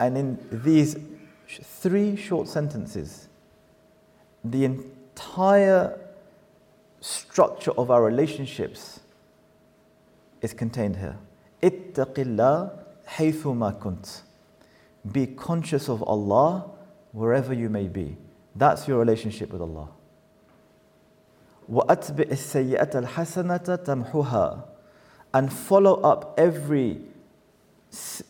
And 0.00 0.16
in 0.16 0.38
these 0.50 0.96
three 1.46 2.16
short 2.16 2.48
sentences, 2.48 3.28
the 4.42 4.64
entire 4.64 6.00
structure 7.02 7.72
of 7.72 7.90
our 7.90 8.02
relationships 8.02 9.00
is 10.40 10.54
contained 10.54 10.96
here. 10.96 11.18
Ittaqillah 11.63 12.71
haythuma 13.07 13.79
kunt. 13.79 14.23
Be 15.11 15.27
conscious 15.27 15.89
of 15.89 16.03
Allah 16.03 16.69
wherever 17.11 17.53
you 17.53 17.69
may 17.69 17.87
be. 17.87 18.17
That's 18.55 18.87
your 18.87 18.99
relationship 18.99 19.51
with 19.51 19.61
Allah. 19.61 19.89
وَأَتْبِعِ 21.71 22.29
السَّيِّئَةَ 22.29 23.05
الْحَسَنَةَ 23.05 23.85
تَمْحُهَا 23.85 24.63
And 25.33 25.53
follow 25.53 26.01
up 26.01 26.33
every 26.37 27.01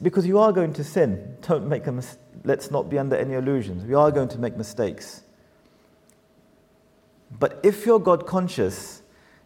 because 0.02 0.26
you 0.26 0.40
are 0.40 0.52
going 0.52 0.74
to 0.74 0.84
sin. 0.84 1.38
Don't 1.42 1.68
make 1.68 1.86
a 1.88 1.92
mis- 1.92 2.18
let's 2.44 2.72
not 2.72 2.90
be 2.90 2.98
under 2.98 3.16
any 3.16 3.34
illusions. 3.34 3.84
We 3.84 3.94
are 3.94 4.12
going 4.12 4.30
to 4.30 4.40
make 4.40 4.56
mistakes. 4.56 5.24
But 7.38 7.60
if 7.64 7.86
you're 7.86 8.00
God 8.00 8.26
conscious, 8.26 9.02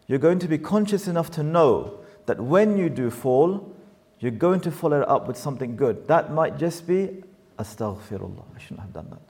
you're 0.06 0.20
going 0.20 0.38
to 0.38 0.48
be 0.48 0.58
conscious 0.58 1.08
enough 1.08 1.30
to 1.32 1.42
know 1.42 2.00
that 2.26 2.40
when 2.40 2.78
you 2.78 2.88
do 2.88 3.10
fall, 3.10 3.74
you're 4.19 4.31
going 4.31 4.59
to 4.61 4.71
follow 4.71 5.01
it 5.01 5.07
up 5.07 5.27
with 5.27 5.37
something 5.37 5.75
good. 5.75 6.07
That 6.07 6.33
might 6.33 6.57
just 6.57 6.87
be 6.87 7.23
astaghfirullah. 7.57 8.43
I 8.55 8.59
shouldn't 8.59 8.81
have 8.81 8.93
done 8.93 9.07
that. 9.11 9.21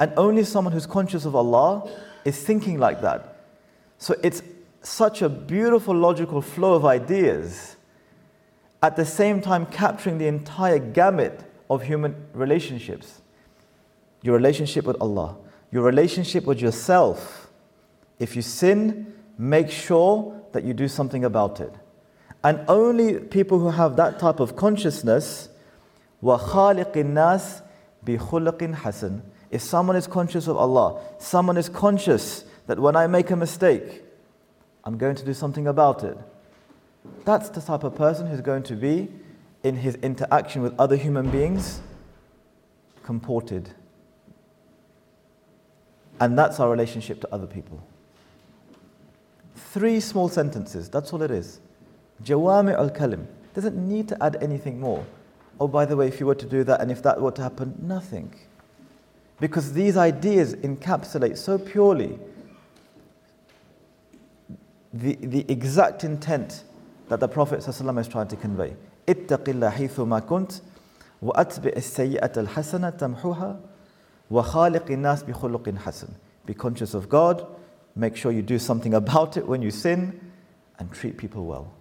And 0.00 0.12
only 0.16 0.44
someone 0.44 0.72
who's 0.72 0.86
conscious 0.86 1.24
of 1.24 1.34
Allah 1.34 1.88
is 2.24 2.42
thinking 2.42 2.78
like 2.78 3.00
that. 3.02 3.36
So 3.98 4.16
it's 4.22 4.42
such 4.82 5.22
a 5.22 5.28
beautiful 5.28 5.94
logical 5.94 6.42
flow 6.42 6.74
of 6.74 6.84
ideas 6.84 7.76
at 8.82 8.96
the 8.96 9.04
same 9.04 9.40
time 9.40 9.66
capturing 9.66 10.18
the 10.18 10.26
entire 10.26 10.78
gamut 10.78 11.40
of 11.70 11.82
human 11.82 12.14
relationships 12.34 13.22
your 14.24 14.34
relationship 14.34 14.86
with 14.86 14.96
Allah, 15.02 15.36
your 15.70 15.82
relationship 15.82 16.46
with 16.46 16.58
yourself. 16.58 17.50
If 18.18 18.34
you 18.34 18.40
sin, 18.40 19.12
make 19.36 19.70
sure 19.70 20.40
that 20.52 20.64
you 20.64 20.72
do 20.72 20.88
something 20.88 21.26
about 21.26 21.60
it. 21.60 21.74
And 22.43 22.61
only 22.67 23.19
people 23.19 23.59
who 23.59 23.69
have 23.69 23.95
that 23.97 24.19
type 24.19 24.39
of 24.39 24.55
consciousness, 24.55 25.49
وَخَالِقِ 26.23 26.93
النَّاسِ 26.93 27.61
بِخُلَقٍ 28.05 28.75
حَسَنٍ 28.75 29.21
If 29.51 29.61
someone 29.61 29.95
is 29.95 30.07
conscious 30.07 30.47
of 30.47 30.57
Allah, 30.57 31.01
someone 31.17 31.57
is 31.57 31.67
conscious 31.69 32.45
that 32.67 32.79
when 32.79 32.95
I 32.95 33.07
make 33.07 33.29
a 33.29 33.35
mistake, 33.35 34.03
I'm 34.85 34.97
going 34.97 35.15
to 35.15 35.25
do 35.25 35.33
something 35.33 35.67
about 35.67 36.03
it 36.03 36.17
that's 37.25 37.49
the 37.49 37.61
type 37.61 37.83
of 37.83 37.95
person 37.95 38.27
who's 38.27 38.41
going 38.41 38.63
to 38.63 38.75
be, 38.75 39.09
in 39.63 39.75
his 39.75 39.95
interaction 39.95 40.61
with 40.61 40.73
other 40.79 40.95
human 40.95 41.29
beings, 41.29 41.81
comported. 43.03 43.69
And 46.19 46.37
that's 46.37 46.59
our 46.59 46.69
relationship 46.69 47.19
to 47.21 47.33
other 47.33 47.47
people. 47.47 47.83
Three 49.55 49.99
small 49.99 50.29
sentences, 50.29 50.89
that's 50.89 51.11
all 51.13 51.21
it 51.21 51.31
is. 51.31 51.59
Jawami 52.23 52.73
al 52.77 52.89
kalim. 52.89 53.25
Doesn't 53.53 53.75
need 53.75 54.07
to 54.09 54.23
add 54.23 54.37
anything 54.41 54.79
more. 54.79 55.05
Oh, 55.59 55.67
by 55.67 55.85
the 55.85 55.95
way, 55.95 56.07
if 56.07 56.19
you 56.19 56.25
were 56.25 56.35
to 56.35 56.45
do 56.45 56.63
that 56.63 56.81
and 56.81 56.91
if 56.91 57.01
that 57.03 57.19
were 57.19 57.31
to 57.31 57.41
happen, 57.41 57.75
nothing. 57.81 58.33
Because 59.39 59.73
these 59.73 59.97
ideas 59.97 60.55
encapsulate 60.55 61.37
so 61.37 61.57
purely 61.57 62.19
the, 64.93 65.15
the 65.15 65.45
exact 65.49 66.03
intent 66.03 66.63
that 67.09 67.19
the 67.19 67.27
Prophet 67.27 67.59
ﷺ 67.59 67.99
is 67.99 68.07
trying 68.07 68.27
to 68.27 68.35
convey. 68.35 68.75
اتق 69.07 69.49
الله 69.49 69.69
حيثما 69.69 70.19
كنت 70.19 70.61
وأتبع 71.21 71.71
السيئة 71.77 72.39
الحسنة 72.39 72.89
تمحوها 72.89 73.59
وخالق 74.31 74.91
الناس 74.91 75.23
بخلق 75.23 75.69
حسن. 75.69 76.09
Be 76.45 76.53
conscious 76.53 76.93
of 76.93 77.09
God, 77.09 77.45
make 77.95 78.15
sure 78.15 78.31
you 78.31 78.41
do 78.41 78.59
something 78.59 78.93
about 78.93 79.37
it 79.37 79.47
when 79.47 79.61
you 79.61 79.71
sin, 79.71 80.31
and 80.77 80.91
treat 80.91 81.17
people 81.17 81.45
well. 81.45 81.72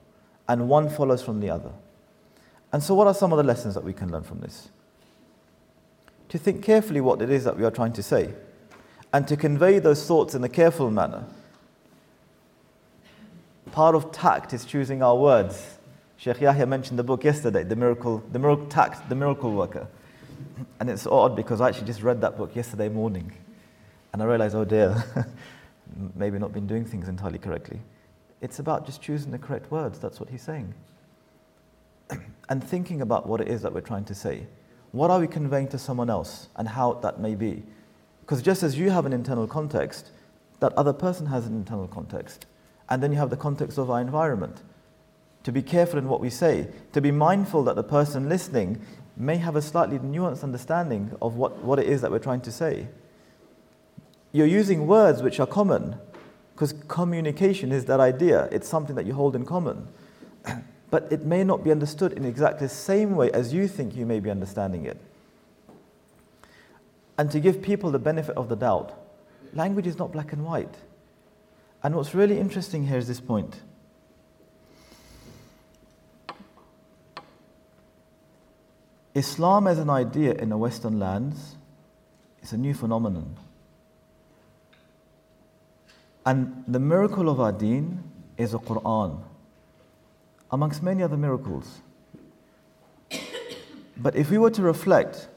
And 0.48 0.68
one 0.70 0.90
follows 0.90 1.24
from 1.24 1.40
the 1.40 1.50
other. 1.50 1.72
And 2.72 2.82
so, 2.82 2.96
what 2.96 3.08
are 3.08 3.14
some 3.14 3.32
of 3.32 3.38
the 3.38 3.44
lessons 3.44 3.76
that 3.76 3.84
we 3.84 3.94
can 3.94 4.12
learn 4.12 4.24
from 4.24 4.40
this? 4.40 4.70
To 6.30 6.38
think 6.38 6.64
carefully 6.64 7.02
what 7.02 7.22
it 7.22 7.30
is 7.30 7.44
that 7.44 7.58
we 7.58 7.64
are 7.64 7.72
trying 7.72 7.94
to 7.94 8.04
say, 8.04 8.34
and 9.14 9.28
to 9.28 9.38
convey 9.38 9.80
those 9.80 10.06
thoughts 10.06 10.34
in 10.36 10.44
a 10.44 10.50
careful 10.50 10.90
manner 10.90 11.26
Part 13.74 13.96
of 13.96 14.12
tact 14.12 14.54
is 14.54 14.66
choosing 14.66 15.02
our 15.02 15.16
words. 15.16 15.80
Sheikh 16.18 16.42
Yahya 16.42 16.68
mentioned 16.68 17.00
the 17.00 17.04
book 17.04 17.24
yesterday, 17.24 17.64
The 17.64 17.76
Miracle, 17.76 18.24
the 18.32 18.38
Miracle 18.38 18.68
Tact, 18.68 19.10
The 19.10 19.16
Miracle 19.16 19.52
Worker. 19.52 19.88
And 20.80 20.92
it's 20.92 21.08
odd 21.08 21.36
because 21.36 21.60
I 21.60 21.70
actually 21.70 21.88
just 21.88 22.04
read 22.04 22.22
that 22.22 22.38
book 22.38 22.56
yesterday 22.56 22.88
morning. 22.88 23.32
And 24.14 24.22
I 24.22 24.26
realized, 24.26 24.54
oh 24.54 24.64
dear, 24.64 25.04
maybe 26.16 26.38
not 26.38 26.54
been 26.54 26.68
doing 26.68 26.86
things 26.86 27.08
entirely 27.08 27.40
correctly. 27.40 27.80
It's 28.44 28.60
about 28.60 28.86
just 28.86 29.02
choosing 29.02 29.32
the 29.32 29.38
correct 29.38 29.72
words. 29.72 30.00
That's 30.00 30.20
what 30.20 30.30
he's 30.30 30.42
saying. 30.42 30.74
and 32.50 32.62
thinking 32.62 33.02
about 33.02 33.26
what 33.26 33.40
it 33.40 33.48
is 33.48 33.62
that 33.62 33.74
we're 33.74 33.80
trying 33.80 34.04
to 34.06 34.14
say. 34.14 34.48
What 34.92 35.10
are 35.10 35.22
we 35.22 35.28
conveying 35.28 35.70
to 35.70 35.80
someone 35.80 36.10
else 36.10 36.50
and 36.58 36.68
how 36.68 36.96
that 36.96 37.22
may 37.22 37.36
be? 37.36 37.64
Because 38.20 38.42
just 38.42 38.62
as 38.62 38.78
you 38.78 38.90
have 38.90 39.06
an 39.06 39.14
internal 39.14 39.48
context, 39.48 40.12
that 40.60 40.74
other 40.74 40.92
person 40.92 41.28
has 41.28 41.48
an 41.48 41.56
internal 41.56 41.88
context. 41.88 42.46
And 42.90 43.02
then 43.02 43.14
you 43.14 43.18
have 43.18 43.30
the 43.30 43.38
context 43.38 43.78
of 43.78 43.90
our 43.90 44.02
environment. 44.02 44.62
To 45.44 45.54
be 45.54 45.62
careful 45.62 45.98
in 45.98 46.10
what 46.10 46.20
we 46.20 46.30
say, 46.30 46.68
to 46.92 47.00
be 47.00 47.12
mindful 47.12 47.64
that 47.64 47.78
the 47.78 47.84
person 47.84 48.28
listening 48.28 48.82
may 49.16 49.38
have 49.38 49.56
a 49.56 49.62
slightly 49.62 50.00
nuanced 50.00 50.44
understanding 50.44 51.16
of 51.22 51.36
what, 51.36 51.64
what 51.64 51.80
it 51.80 51.88
is 51.88 52.02
that 52.02 52.12
we're 52.12 52.20
trying 52.20 52.42
to 52.42 52.52
say. 52.52 52.90
You're 54.34 54.48
using 54.48 54.86
words 54.86 55.24
which 55.24 55.40
are 55.40 55.48
common, 55.48 55.96
because 56.64 56.82
communication 56.88 57.74
is 57.74 57.84
that 57.84 58.00
idea, 58.00 58.48
it's 58.50 58.70
something 58.70 58.96
that 58.96 59.06
you 59.06 59.14
hold 59.14 59.36
in 59.36 59.46
common. 59.46 59.86
but 60.92 61.12
it 61.12 61.26
may 61.26 61.44
not 61.44 61.62
be 61.62 61.72
understood 61.72 62.14
in 62.14 62.24
exactly 62.24 62.68
the 62.68 62.74
same 62.74 63.18
way 63.18 63.30
as 63.32 63.54
you 63.54 63.68
think 63.68 63.98
you 63.98 64.06
may 64.06 64.22
be 64.22 64.32
understanding 64.32 64.86
it. 64.86 64.98
And 67.18 67.30
to 67.32 67.42
give 67.42 67.62
people 67.62 67.92
the 67.92 68.00
benefit 68.00 68.38
of 68.38 68.48
the 68.48 68.56
doubt, 68.56 68.98
language 69.54 69.86
is 69.86 69.98
not 69.98 70.14
black 70.14 70.32
and 70.32 70.46
white. 70.46 70.74
And 71.84 71.96
what's 71.96 72.16
really 72.16 72.40
interesting 72.40 72.88
here 72.88 72.98
is 72.98 73.10
this 73.10 73.20
point. 73.20 73.60
Islam 79.14 79.68
as 79.68 79.80
an 79.80 79.90
idea 79.90 80.32
in 80.36 80.48
the 80.48 80.58
Western 80.58 80.98
lands 80.98 81.58
is 82.42 82.54
a 82.54 82.58
new 82.58 82.74
phenomenon. 82.74 83.36
And 86.26 86.64
the 86.68 86.80
miracle 86.80 87.30
of 87.30 87.40
our 87.40 87.52
deen 87.52 88.04
is 88.38 88.52
the 88.52 88.60
Quran, 88.60 89.20
amongst 90.52 90.82
many 90.82 91.04
other 91.04 91.18
miracles. 91.18 91.82
But 93.98 94.16
if 94.16 94.32
we 94.32 94.38
were 94.38 94.52
to 94.52 94.62
reflect 94.62 95.28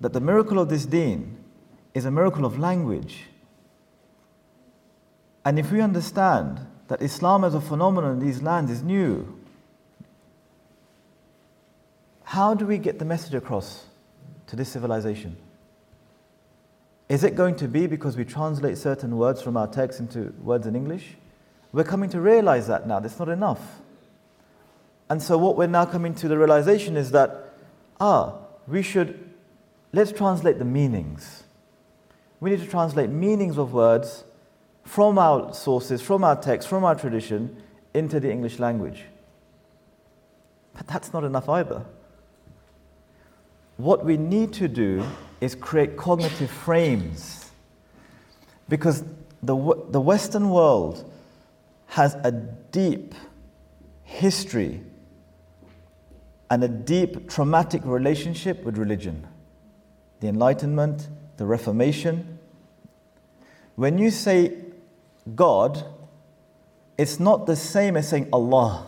that 0.00 0.12
the 0.12 0.20
miracle 0.20 0.58
of 0.58 0.68
this 0.68 0.86
deen 0.86 1.38
is 1.94 2.04
a 2.04 2.10
miracle 2.10 2.44
of 2.44 2.58
language, 2.58 3.24
and 5.44 5.58
if 5.58 5.70
we 5.70 5.80
understand 5.80 6.66
that 6.88 7.02
Islam 7.02 7.44
as 7.44 7.54
a 7.54 7.60
phenomenon 7.60 8.12
in 8.12 8.18
these 8.18 8.42
lands 8.42 8.70
is 8.70 8.82
new, 8.82 9.38
how 12.24 12.54
do 12.54 12.66
we 12.66 12.78
get 12.78 12.98
the 12.98 13.04
message 13.04 13.34
across 13.34 13.84
to 14.48 14.56
this 14.56 14.68
civilization? 14.68 15.36
Is 17.08 17.22
it 17.22 17.36
going 17.36 17.56
to 17.56 17.68
be 17.68 17.86
because 17.86 18.16
we 18.16 18.24
translate 18.24 18.78
certain 18.78 19.16
words 19.16 19.40
from 19.40 19.56
our 19.56 19.68
text 19.68 20.00
into 20.00 20.34
words 20.42 20.66
in 20.66 20.74
English? 20.74 21.16
We're 21.72 21.84
coming 21.84 22.10
to 22.10 22.20
realize 22.20 22.66
that 22.66 22.86
now. 22.86 23.00
That's 23.00 23.18
not 23.18 23.28
enough. 23.28 23.80
And 25.08 25.22
so, 25.22 25.38
what 25.38 25.56
we're 25.56 25.68
now 25.68 25.84
coming 25.84 26.14
to 26.16 26.28
the 26.28 26.36
realization 26.36 26.96
is 26.96 27.12
that, 27.12 27.54
ah, 28.00 28.34
we 28.66 28.82
should, 28.82 29.30
let's 29.92 30.10
translate 30.10 30.58
the 30.58 30.64
meanings. 30.64 31.44
We 32.40 32.50
need 32.50 32.60
to 32.60 32.66
translate 32.66 33.10
meanings 33.10 33.56
of 33.56 33.72
words 33.72 34.24
from 34.84 35.18
our 35.18 35.54
sources, 35.54 36.02
from 36.02 36.24
our 36.24 36.40
text, 36.40 36.66
from 36.66 36.84
our 36.84 36.94
tradition, 36.94 37.62
into 37.94 38.18
the 38.18 38.30
English 38.30 38.58
language. 38.58 39.04
But 40.74 40.86
that's 40.88 41.12
not 41.12 41.24
enough 41.24 41.48
either. 41.48 41.84
What 43.76 44.04
we 44.04 44.16
need 44.16 44.52
to 44.54 44.68
do 44.68 45.04
is 45.40 45.54
create 45.54 45.96
cognitive 45.96 46.50
frames. 46.50 47.50
Because 48.68 49.04
the, 49.42 49.54
the 49.90 50.00
Western 50.00 50.50
world 50.50 51.10
has 51.88 52.14
a 52.24 52.32
deep 52.32 53.14
history 54.02 54.82
and 56.50 56.62
a 56.64 56.68
deep 56.68 57.28
traumatic 57.28 57.82
relationship 57.84 58.64
with 58.64 58.78
religion. 58.78 59.26
The 60.20 60.28
Enlightenment, 60.28 61.08
the 61.36 61.44
Reformation. 61.44 62.38
When 63.74 63.98
you 63.98 64.10
say 64.10 64.54
God, 65.34 65.84
it's 66.96 67.20
not 67.20 67.46
the 67.46 67.56
same 67.56 67.96
as 67.96 68.08
saying 68.08 68.28
Allah. 68.32 68.86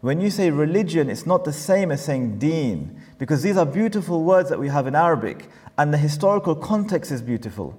When 0.00 0.20
you 0.20 0.30
say 0.30 0.50
religion, 0.50 1.10
it's 1.10 1.26
not 1.26 1.44
the 1.44 1.52
same 1.52 1.90
as 1.90 2.04
saying 2.04 2.38
deen, 2.38 2.99
because 3.20 3.42
these 3.42 3.58
are 3.58 3.66
beautiful 3.66 4.24
words 4.24 4.48
that 4.48 4.58
we 4.58 4.68
have 4.68 4.86
in 4.86 4.94
Arabic, 4.94 5.50
and 5.76 5.92
the 5.92 5.98
historical 5.98 6.54
context 6.54 7.12
is 7.12 7.20
beautiful. 7.20 7.78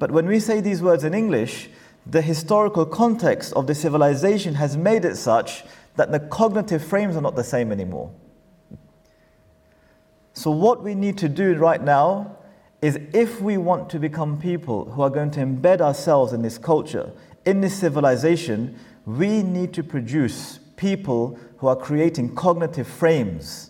But 0.00 0.10
when 0.10 0.26
we 0.26 0.40
say 0.40 0.60
these 0.60 0.82
words 0.82 1.04
in 1.04 1.14
English, 1.14 1.70
the 2.04 2.20
historical 2.20 2.84
context 2.84 3.52
of 3.52 3.68
the 3.68 3.76
civilization 3.76 4.54
has 4.54 4.76
made 4.76 5.04
it 5.04 5.14
such 5.14 5.62
that 5.94 6.10
the 6.10 6.18
cognitive 6.18 6.82
frames 6.82 7.16
are 7.16 7.20
not 7.20 7.36
the 7.36 7.44
same 7.44 7.70
anymore. 7.70 8.10
So, 10.32 10.50
what 10.50 10.82
we 10.82 10.96
need 10.96 11.16
to 11.18 11.28
do 11.28 11.54
right 11.54 11.80
now 11.80 12.36
is 12.82 12.98
if 13.14 13.40
we 13.40 13.56
want 13.56 13.88
to 13.90 14.00
become 14.00 14.36
people 14.36 14.90
who 14.90 15.02
are 15.02 15.10
going 15.10 15.30
to 15.32 15.40
embed 15.40 15.80
ourselves 15.80 16.32
in 16.32 16.42
this 16.42 16.58
culture, 16.58 17.12
in 17.44 17.60
this 17.60 17.78
civilization, 17.78 18.76
we 19.06 19.44
need 19.44 19.72
to 19.74 19.84
produce 19.84 20.58
people 20.76 21.38
who 21.58 21.68
are 21.68 21.76
creating 21.76 22.34
cognitive 22.34 22.88
frames 22.88 23.69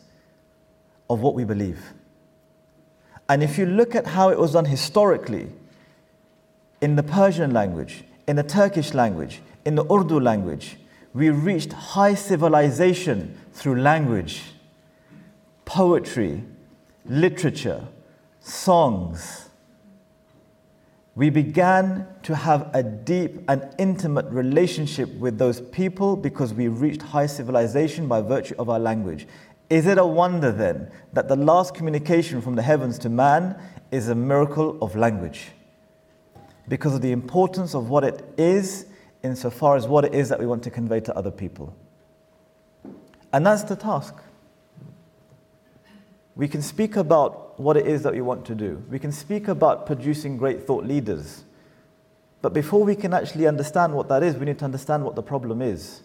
of 1.10 1.20
what 1.20 1.34
we 1.34 1.44
believe. 1.44 1.92
And 3.28 3.42
if 3.42 3.58
you 3.58 3.66
look 3.66 3.94
at 3.94 4.06
how 4.06 4.30
it 4.30 4.38
was 4.38 4.52
done 4.52 4.64
historically, 4.64 5.50
in 6.80 6.96
the 6.96 7.02
Persian 7.02 7.52
language, 7.52 8.04
in 8.26 8.36
the 8.36 8.42
Turkish 8.42 8.94
language, 8.94 9.42
in 9.66 9.74
the 9.74 9.84
Urdu 9.92 10.18
language, 10.18 10.78
we 11.12 11.28
reached 11.30 11.72
high 11.72 12.14
civilization 12.14 13.36
through 13.52 13.80
language, 13.82 14.42
poetry, 15.64 16.42
literature, 17.04 17.84
songs. 18.40 19.48
We 21.16 21.28
began 21.28 22.06
to 22.22 22.34
have 22.34 22.70
a 22.72 22.82
deep 22.82 23.42
and 23.48 23.68
intimate 23.78 24.26
relationship 24.26 25.12
with 25.16 25.38
those 25.38 25.60
people 25.60 26.16
because 26.16 26.54
we 26.54 26.68
reached 26.68 27.02
high 27.02 27.26
civilization 27.26 28.06
by 28.06 28.22
virtue 28.22 28.54
of 28.58 28.70
our 28.70 28.78
language. 28.78 29.26
Is 29.70 29.86
it 29.86 29.98
a 29.98 30.04
wonder 30.04 30.50
then 30.50 30.90
that 31.12 31.28
the 31.28 31.36
last 31.36 31.74
communication 31.74 32.42
from 32.42 32.56
the 32.56 32.62
heavens 32.62 32.98
to 32.98 33.08
man 33.08 33.56
is 33.92 34.08
a 34.08 34.14
miracle 34.16 34.76
of 34.82 34.96
language? 34.96 35.52
Because 36.68 36.94
of 36.94 37.02
the 37.02 37.12
importance 37.12 37.74
of 37.74 37.88
what 37.88 38.02
it 38.02 38.24
is, 38.36 38.86
insofar 39.22 39.76
as 39.76 39.86
what 39.86 40.04
it 40.04 40.12
is 40.12 40.28
that 40.28 40.40
we 40.40 40.46
want 40.46 40.64
to 40.64 40.70
convey 40.70 40.98
to 41.00 41.16
other 41.16 41.30
people. 41.30 41.74
And 43.32 43.46
that's 43.46 43.62
the 43.62 43.76
task. 43.76 44.14
We 46.34 46.48
can 46.48 46.62
speak 46.62 46.96
about 46.96 47.60
what 47.60 47.76
it 47.76 47.86
is 47.86 48.02
that 48.02 48.12
we 48.12 48.22
want 48.22 48.44
to 48.46 48.56
do. 48.56 48.82
We 48.90 48.98
can 48.98 49.12
speak 49.12 49.46
about 49.46 49.86
producing 49.86 50.36
great 50.36 50.66
thought 50.66 50.84
leaders. 50.84 51.44
But 52.42 52.54
before 52.54 52.82
we 52.82 52.96
can 52.96 53.14
actually 53.14 53.46
understand 53.46 53.94
what 53.94 54.08
that 54.08 54.22
is, 54.22 54.36
we 54.36 54.46
need 54.46 54.58
to 54.60 54.64
understand 54.64 55.04
what 55.04 55.14
the 55.14 55.22
problem 55.22 55.62
is 55.62 56.02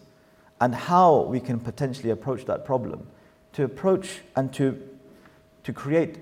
and 0.61 0.75
how 0.75 1.21
we 1.21 1.39
can 1.39 1.59
potentially 1.59 2.11
approach 2.11 2.45
that 2.45 2.65
problem. 2.65 3.07
To 3.55 3.63
approach 3.63 4.21
and 4.35 4.53
to, 4.53 4.81
to 5.63 5.73
create 5.73 6.19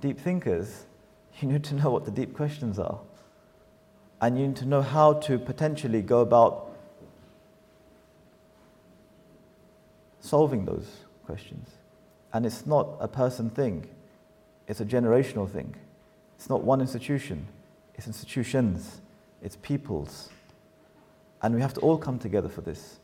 deep 0.00 0.18
thinkers, 0.18 0.84
you 1.40 1.48
need 1.48 1.64
to 1.64 1.74
know 1.74 1.90
what 1.90 2.04
the 2.04 2.10
deep 2.10 2.34
questions 2.34 2.78
are. 2.78 3.00
And 4.20 4.38
you 4.38 4.46
need 4.46 4.56
to 4.56 4.66
know 4.66 4.82
how 4.82 5.14
to 5.14 5.38
potentially 5.38 6.02
go 6.02 6.20
about 6.20 6.70
solving 10.20 10.64
those 10.64 10.86
questions. 11.26 11.70
And 12.32 12.46
it's 12.46 12.66
not 12.66 12.88
a 13.00 13.08
person 13.08 13.50
thing, 13.50 13.88
it's 14.68 14.80
a 14.80 14.84
generational 14.84 15.50
thing. 15.50 15.74
It's 16.36 16.48
not 16.48 16.62
one 16.62 16.80
institution, 16.80 17.48
it's 17.96 18.06
institutions, 18.06 19.00
it's 19.42 19.56
peoples. 19.56 20.30
And 21.42 21.54
we 21.54 21.60
have 21.62 21.74
to 21.74 21.80
all 21.80 21.98
come 21.98 22.18
together 22.18 22.48
for 22.48 22.60
this. 22.60 22.99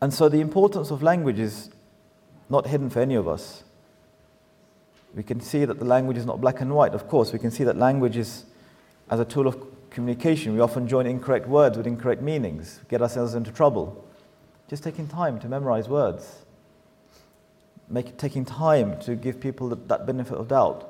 And 0.00 0.12
so 0.12 0.28
the 0.28 0.40
importance 0.40 0.90
of 0.90 1.02
language 1.02 1.38
is 1.38 1.70
not 2.48 2.66
hidden 2.66 2.90
for 2.90 3.00
any 3.00 3.14
of 3.14 3.28
us. 3.28 3.64
We 5.14 5.22
can 5.22 5.40
see 5.40 5.64
that 5.64 5.78
the 5.78 5.84
language 5.84 6.16
is 6.16 6.24
not 6.24 6.40
black 6.40 6.60
and 6.60 6.74
white, 6.74 6.94
of 6.94 7.08
course. 7.08 7.32
We 7.32 7.38
can 7.38 7.50
see 7.50 7.64
that 7.64 7.76
language 7.76 8.16
is 8.16 8.44
as 9.10 9.20
a 9.20 9.24
tool 9.24 9.46
of 9.46 9.60
communication. 9.90 10.54
We 10.54 10.60
often 10.60 10.86
join 10.86 11.06
incorrect 11.06 11.48
words 11.48 11.76
with 11.76 11.86
incorrect 11.86 12.22
meanings, 12.22 12.80
get 12.88 13.02
ourselves 13.02 13.34
into 13.34 13.50
trouble. 13.50 14.04
Just 14.68 14.84
taking 14.84 15.08
time 15.08 15.40
to 15.40 15.48
memorize 15.48 15.88
words 15.88 16.44
make, 17.90 18.16
taking 18.16 18.44
time 18.44 18.98
to 19.00 19.16
give 19.16 19.40
people 19.40 19.68
that, 19.70 19.88
that 19.88 20.06
benefit 20.06 20.38
of 20.38 20.48
doubt. 20.48 20.86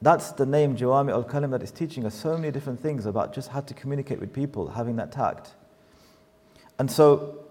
That's 0.00 0.30
the 0.30 0.46
name 0.46 0.76
Jawami 0.76 1.10
al 1.10 1.24
Kalim 1.24 1.50
that 1.50 1.62
is 1.62 1.72
teaching 1.72 2.06
us 2.06 2.14
so 2.14 2.36
many 2.36 2.52
different 2.52 2.80
things 2.80 3.04
about 3.04 3.34
just 3.34 3.48
how 3.48 3.60
to 3.60 3.74
communicate 3.74 4.20
with 4.20 4.32
people, 4.32 4.68
having 4.68 4.96
that 4.96 5.10
tact. 5.10 5.50
And 6.78 6.90
so, 6.90 7.44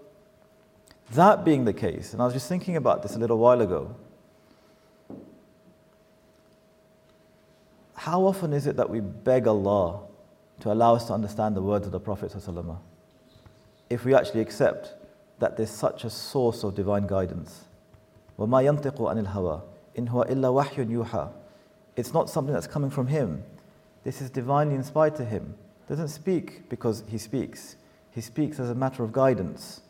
that 1.13 1.45
being 1.45 1.65
the 1.65 1.73
case, 1.73 2.13
and 2.13 2.21
I 2.21 2.25
was 2.25 2.33
just 2.33 2.49
thinking 2.49 2.75
about 2.75 3.03
this 3.03 3.15
a 3.15 3.19
little 3.19 3.37
while 3.37 3.61
ago. 3.61 3.95
How 7.95 8.25
often 8.25 8.51
is 8.51 8.67
it 8.67 8.75
that 8.77 8.89
we 8.89 8.99
beg 8.99 9.47
Allah 9.47 10.01
to 10.59 10.71
allow 10.71 10.95
us 10.95 11.05
to 11.05 11.13
understand 11.13 11.55
the 11.55 11.61
words 11.61 11.85
of 11.85 11.91
the 11.91 11.99
Prophet 11.99 12.35
if 13.89 14.05
we 14.05 14.15
actually 14.15 14.41
accept 14.41 14.95
that 15.39 15.55
there's 15.55 15.69
such 15.69 16.03
a 16.03 16.09
source 16.09 16.63
of 16.63 16.75
divine 16.75 17.07
guidance? 17.07 17.65
وَمَا 18.37 18.63
يَنطِقُ 18.63 18.97
عَنِ 18.97 19.25
الْهَوَىٰ 19.25 19.61
إِنْ 19.95 20.09
هُوَ 20.09 20.27
إِلَّا 20.29 20.65
وَحْيٌ 20.65 20.89
يُوحَىٰ 20.89 21.31
It's 21.95 22.13
not 22.13 22.29
something 22.29 22.53
that's 22.53 22.67
coming 22.67 22.89
from 22.89 23.07
him. 23.07 23.43
This 24.03 24.21
is 24.21 24.29
divinely 24.29 24.75
inspired 24.75 25.15
to 25.15 25.25
him. 25.25 25.53
Doesn't 25.87 26.09
speak 26.09 26.67
because 26.69 27.03
he 27.07 27.17
speaks. 27.17 27.75
He 28.11 28.21
speaks 28.21 28.59
as 28.59 28.69
a 28.69 28.75
matter 28.75 29.03
of 29.03 29.13
guidance. 29.13 29.81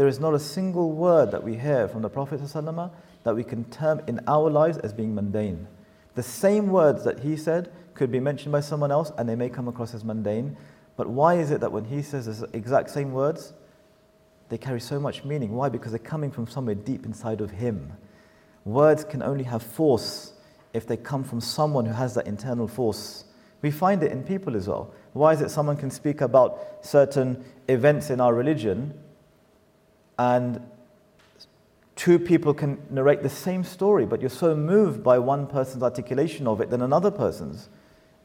There 0.00 0.08
is 0.08 0.18
not 0.18 0.32
a 0.32 0.38
single 0.38 0.92
word 0.92 1.30
that 1.32 1.44
we 1.44 1.56
hear 1.58 1.86
from 1.86 2.00
the 2.00 2.08
Prophet 2.08 2.40
ﷺ 2.40 2.90
that 3.22 3.36
we 3.36 3.44
can 3.44 3.64
term 3.64 4.00
in 4.06 4.18
our 4.26 4.48
lives 4.48 4.78
as 4.78 4.94
being 4.94 5.14
mundane. 5.14 5.68
The 6.14 6.22
same 6.22 6.68
words 6.68 7.04
that 7.04 7.20
he 7.20 7.36
said 7.36 7.70
could 7.92 8.10
be 8.10 8.18
mentioned 8.18 8.50
by 8.50 8.60
someone 8.60 8.90
else 8.90 9.12
and 9.18 9.28
they 9.28 9.34
may 9.36 9.50
come 9.50 9.68
across 9.68 9.92
as 9.92 10.02
mundane. 10.02 10.56
But 10.96 11.10
why 11.10 11.34
is 11.34 11.50
it 11.50 11.60
that 11.60 11.72
when 11.72 11.84
he 11.84 12.00
says 12.00 12.24
the 12.24 12.48
exact 12.56 12.88
same 12.88 13.12
words, 13.12 13.52
they 14.48 14.56
carry 14.56 14.80
so 14.80 14.98
much 14.98 15.22
meaning. 15.22 15.52
Why? 15.52 15.68
Because 15.68 15.92
they're 15.92 15.98
coming 15.98 16.30
from 16.30 16.46
somewhere 16.46 16.76
deep 16.76 17.04
inside 17.04 17.42
of 17.42 17.50
Him. 17.50 17.92
Words 18.64 19.04
can 19.04 19.22
only 19.22 19.44
have 19.44 19.62
force 19.62 20.32
if 20.72 20.86
they 20.86 20.96
come 20.96 21.24
from 21.24 21.42
someone 21.42 21.84
who 21.84 21.92
has 21.92 22.14
that 22.14 22.26
internal 22.26 22.68
force. 22.68 23.24
We 23.60 23.70
find 23.70 24.02
it 24.02 24.12
in 24.12 24.22
people 24.22 24.56
as 24.56 24.66
well. 24.66 24.94
Why 25.12 25.34
is 25.34 25.42
it 25.42 25.50
someone 25.50 25.76
can 25.76 25.90
speak 25.90 26.22
about 26.22 26.86
certain 26.86 27.44
events 27.68 28.08
in 28.08 28.18
our 28.18 28.32
religion 28.32 28.94
and 30.20 30.60
two 31.96 32.18
people 32.18 32.52
can 32.52 32.78
narrate 32.90 33.22
the 33.22 33.30
same 33.30 33.64
story, 33.64 34.04
but 34.04 34.20
you're 34.20 34.28
so 34.28 34.54
moved 34.54 35.02
by 35.02 35.18
one 35.18 35.46
person's 35.46 35.82
articulation 35.82 36.46
of 36.46 36.60
it 36.60 36.68
than 36.68 36.82
another 36.82 37.10
person's? 37.10 37.70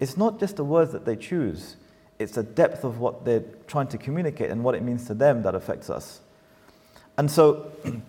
It's 0.01 0.17
not 0.17 0.37
just 0.37 0.57
the 0.57 0.65
words 0.65 0.91
that 0.91 1.05
they 1.05 1.15
choose, 1.15 1.77
it's 2.19 2.33
the 2.33 2.43
depth 2.43 2.83
of 2.83 2.99
what 2.99 3.23
they're 3.23 3.45
trying 3.65 3.87
to 3.87 3.97
communicate 3.97 4.51
and 4.51 4.61
what 4.61 4.75
it 4.75 4.83
means 4.83 5.07
to 5.07 5.13
them 5.13 5.41
that 5.43 5.55
affects 5.55 5.89
us. 5.89 6.19
And 7.17 7.31
so, 7.31 7.71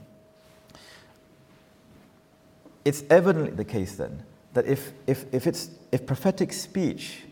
it's 2.85 3.05
evidently 3.09 3.53
the 3.53 3.64
case 3.64 3.94
then 3.94 4.25
that 4.55 4.66
if, 4.66 4.92
if, 5.07 5.33
if, 5.33 5.46
it's, 5.46 5.70
if 5.92 6.07
prophetic 6.07 6.53
speech 6.53 7.22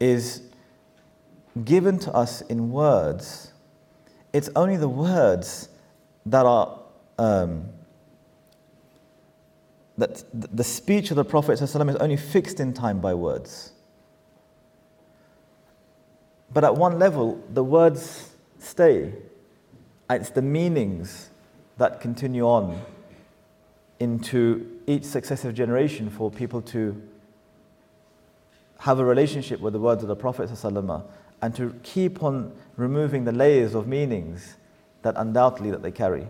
is 0.00 0.42
given 1.64 2.00
to 2.00 2.12
us 2.12 2.40
in 2.40 2.72
words, 2.72 3.52
it's 4.32 4.50
only 4.56 4.76
the 4.76 4.88
words 4.88 5.68
that 6.26 6.46
are. 6.46 6.78
Um, 7.18 7.70
that 9.98 10.22
the 10.32 10.64
speech 10.64 11.10
of 11.10 11.16
the 11.16 11.24
Prophet 11.24 11.60
is 11.62 11.74
only 11.74 12.16
fixed 12.16 12.60
in 12.60 12.74
time 12.74 13.00
by 13.00 13.14
words. 13.14 13.72
But 16.52 16.64
at 16.64 16.76
one 16.76 16.98
level, 16.98 17.42
the 17.52 17.64
words 17.64 18.34
stay. 18.58 19.14
It's 20.08 20.30
the 20.30 20.42
meanings 20.42 21.30
that 21.78 22.00
continue 22.00 22.44
on 22.44 22.80
into 23.98 24.80
each 24.86 25.04
successive 25.04 25.54
generation 25.54 26.10
for 26.10 26.30
people 26.30 26.60
to 26.60 27.00
have 28.80 28.98
a 28.98 29.04
relationship 29.04 29.60
with 29.60 29.72
the 29.72 29.78
words 29.78 30.02
of 30.02 30.08
the 30.08 30.16
Prophet 30.16 30.50
and 31.42 31.54
to 31.54 31.74
keep 31.82 32.22
on 32.22 32.52
removing 32.76 33.24
the 33.24 33.32
layers 33.32 33.74
of 33.74 33.86
meanings 33.86 34.56
that 35.06 35.14
undoubtedly 35.16 35.70
that 35.70 35.82
they 35.82 35.92
carry. 35.92 36.26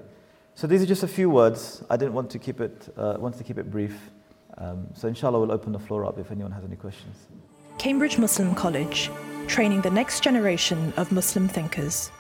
So 0.55 0.67
these 0.67 0.83
are 0.83 0.87
just 0.87 1.03
a 1.03 1.09
few 1.09 1.29
words. 1.29 1.83
I 1.91 1.97
didn't 1.97 2.15
want 2.15 2.31
to 2.31 2.39
keep 2.39 2.61
it, 2.61 2.89
uh, 2.97 3.17
wanted 3.19 3.39
to 3.39 3.45
keep 3.45 3.59
it 3.59 3.71
brief. 3.71 3.97
Um, 4.59 4.87
so 4.95 5.09
inshallah, 5.09 5.39
we'll 5.41 5.53
open 5.53 5.73
the 5.73 5.79
floor 5.79 6.05
up 6.07 6.19
if 6.19 6.31
anyone 6.31 6.53
has 6.53 6.65
any 6.65 6.77
questions. 6.77 7.17
Cambridge 7.79 8.17
Muslim 8.19 8.55
College 8.55 9.11
training 9.47 9.81
the 9.83 9.91
next 9.91 10.23
generation 10.23 10.93
of 10.97 11.13
Muslim 11.13 11.47
thinkers. 11.49 12.11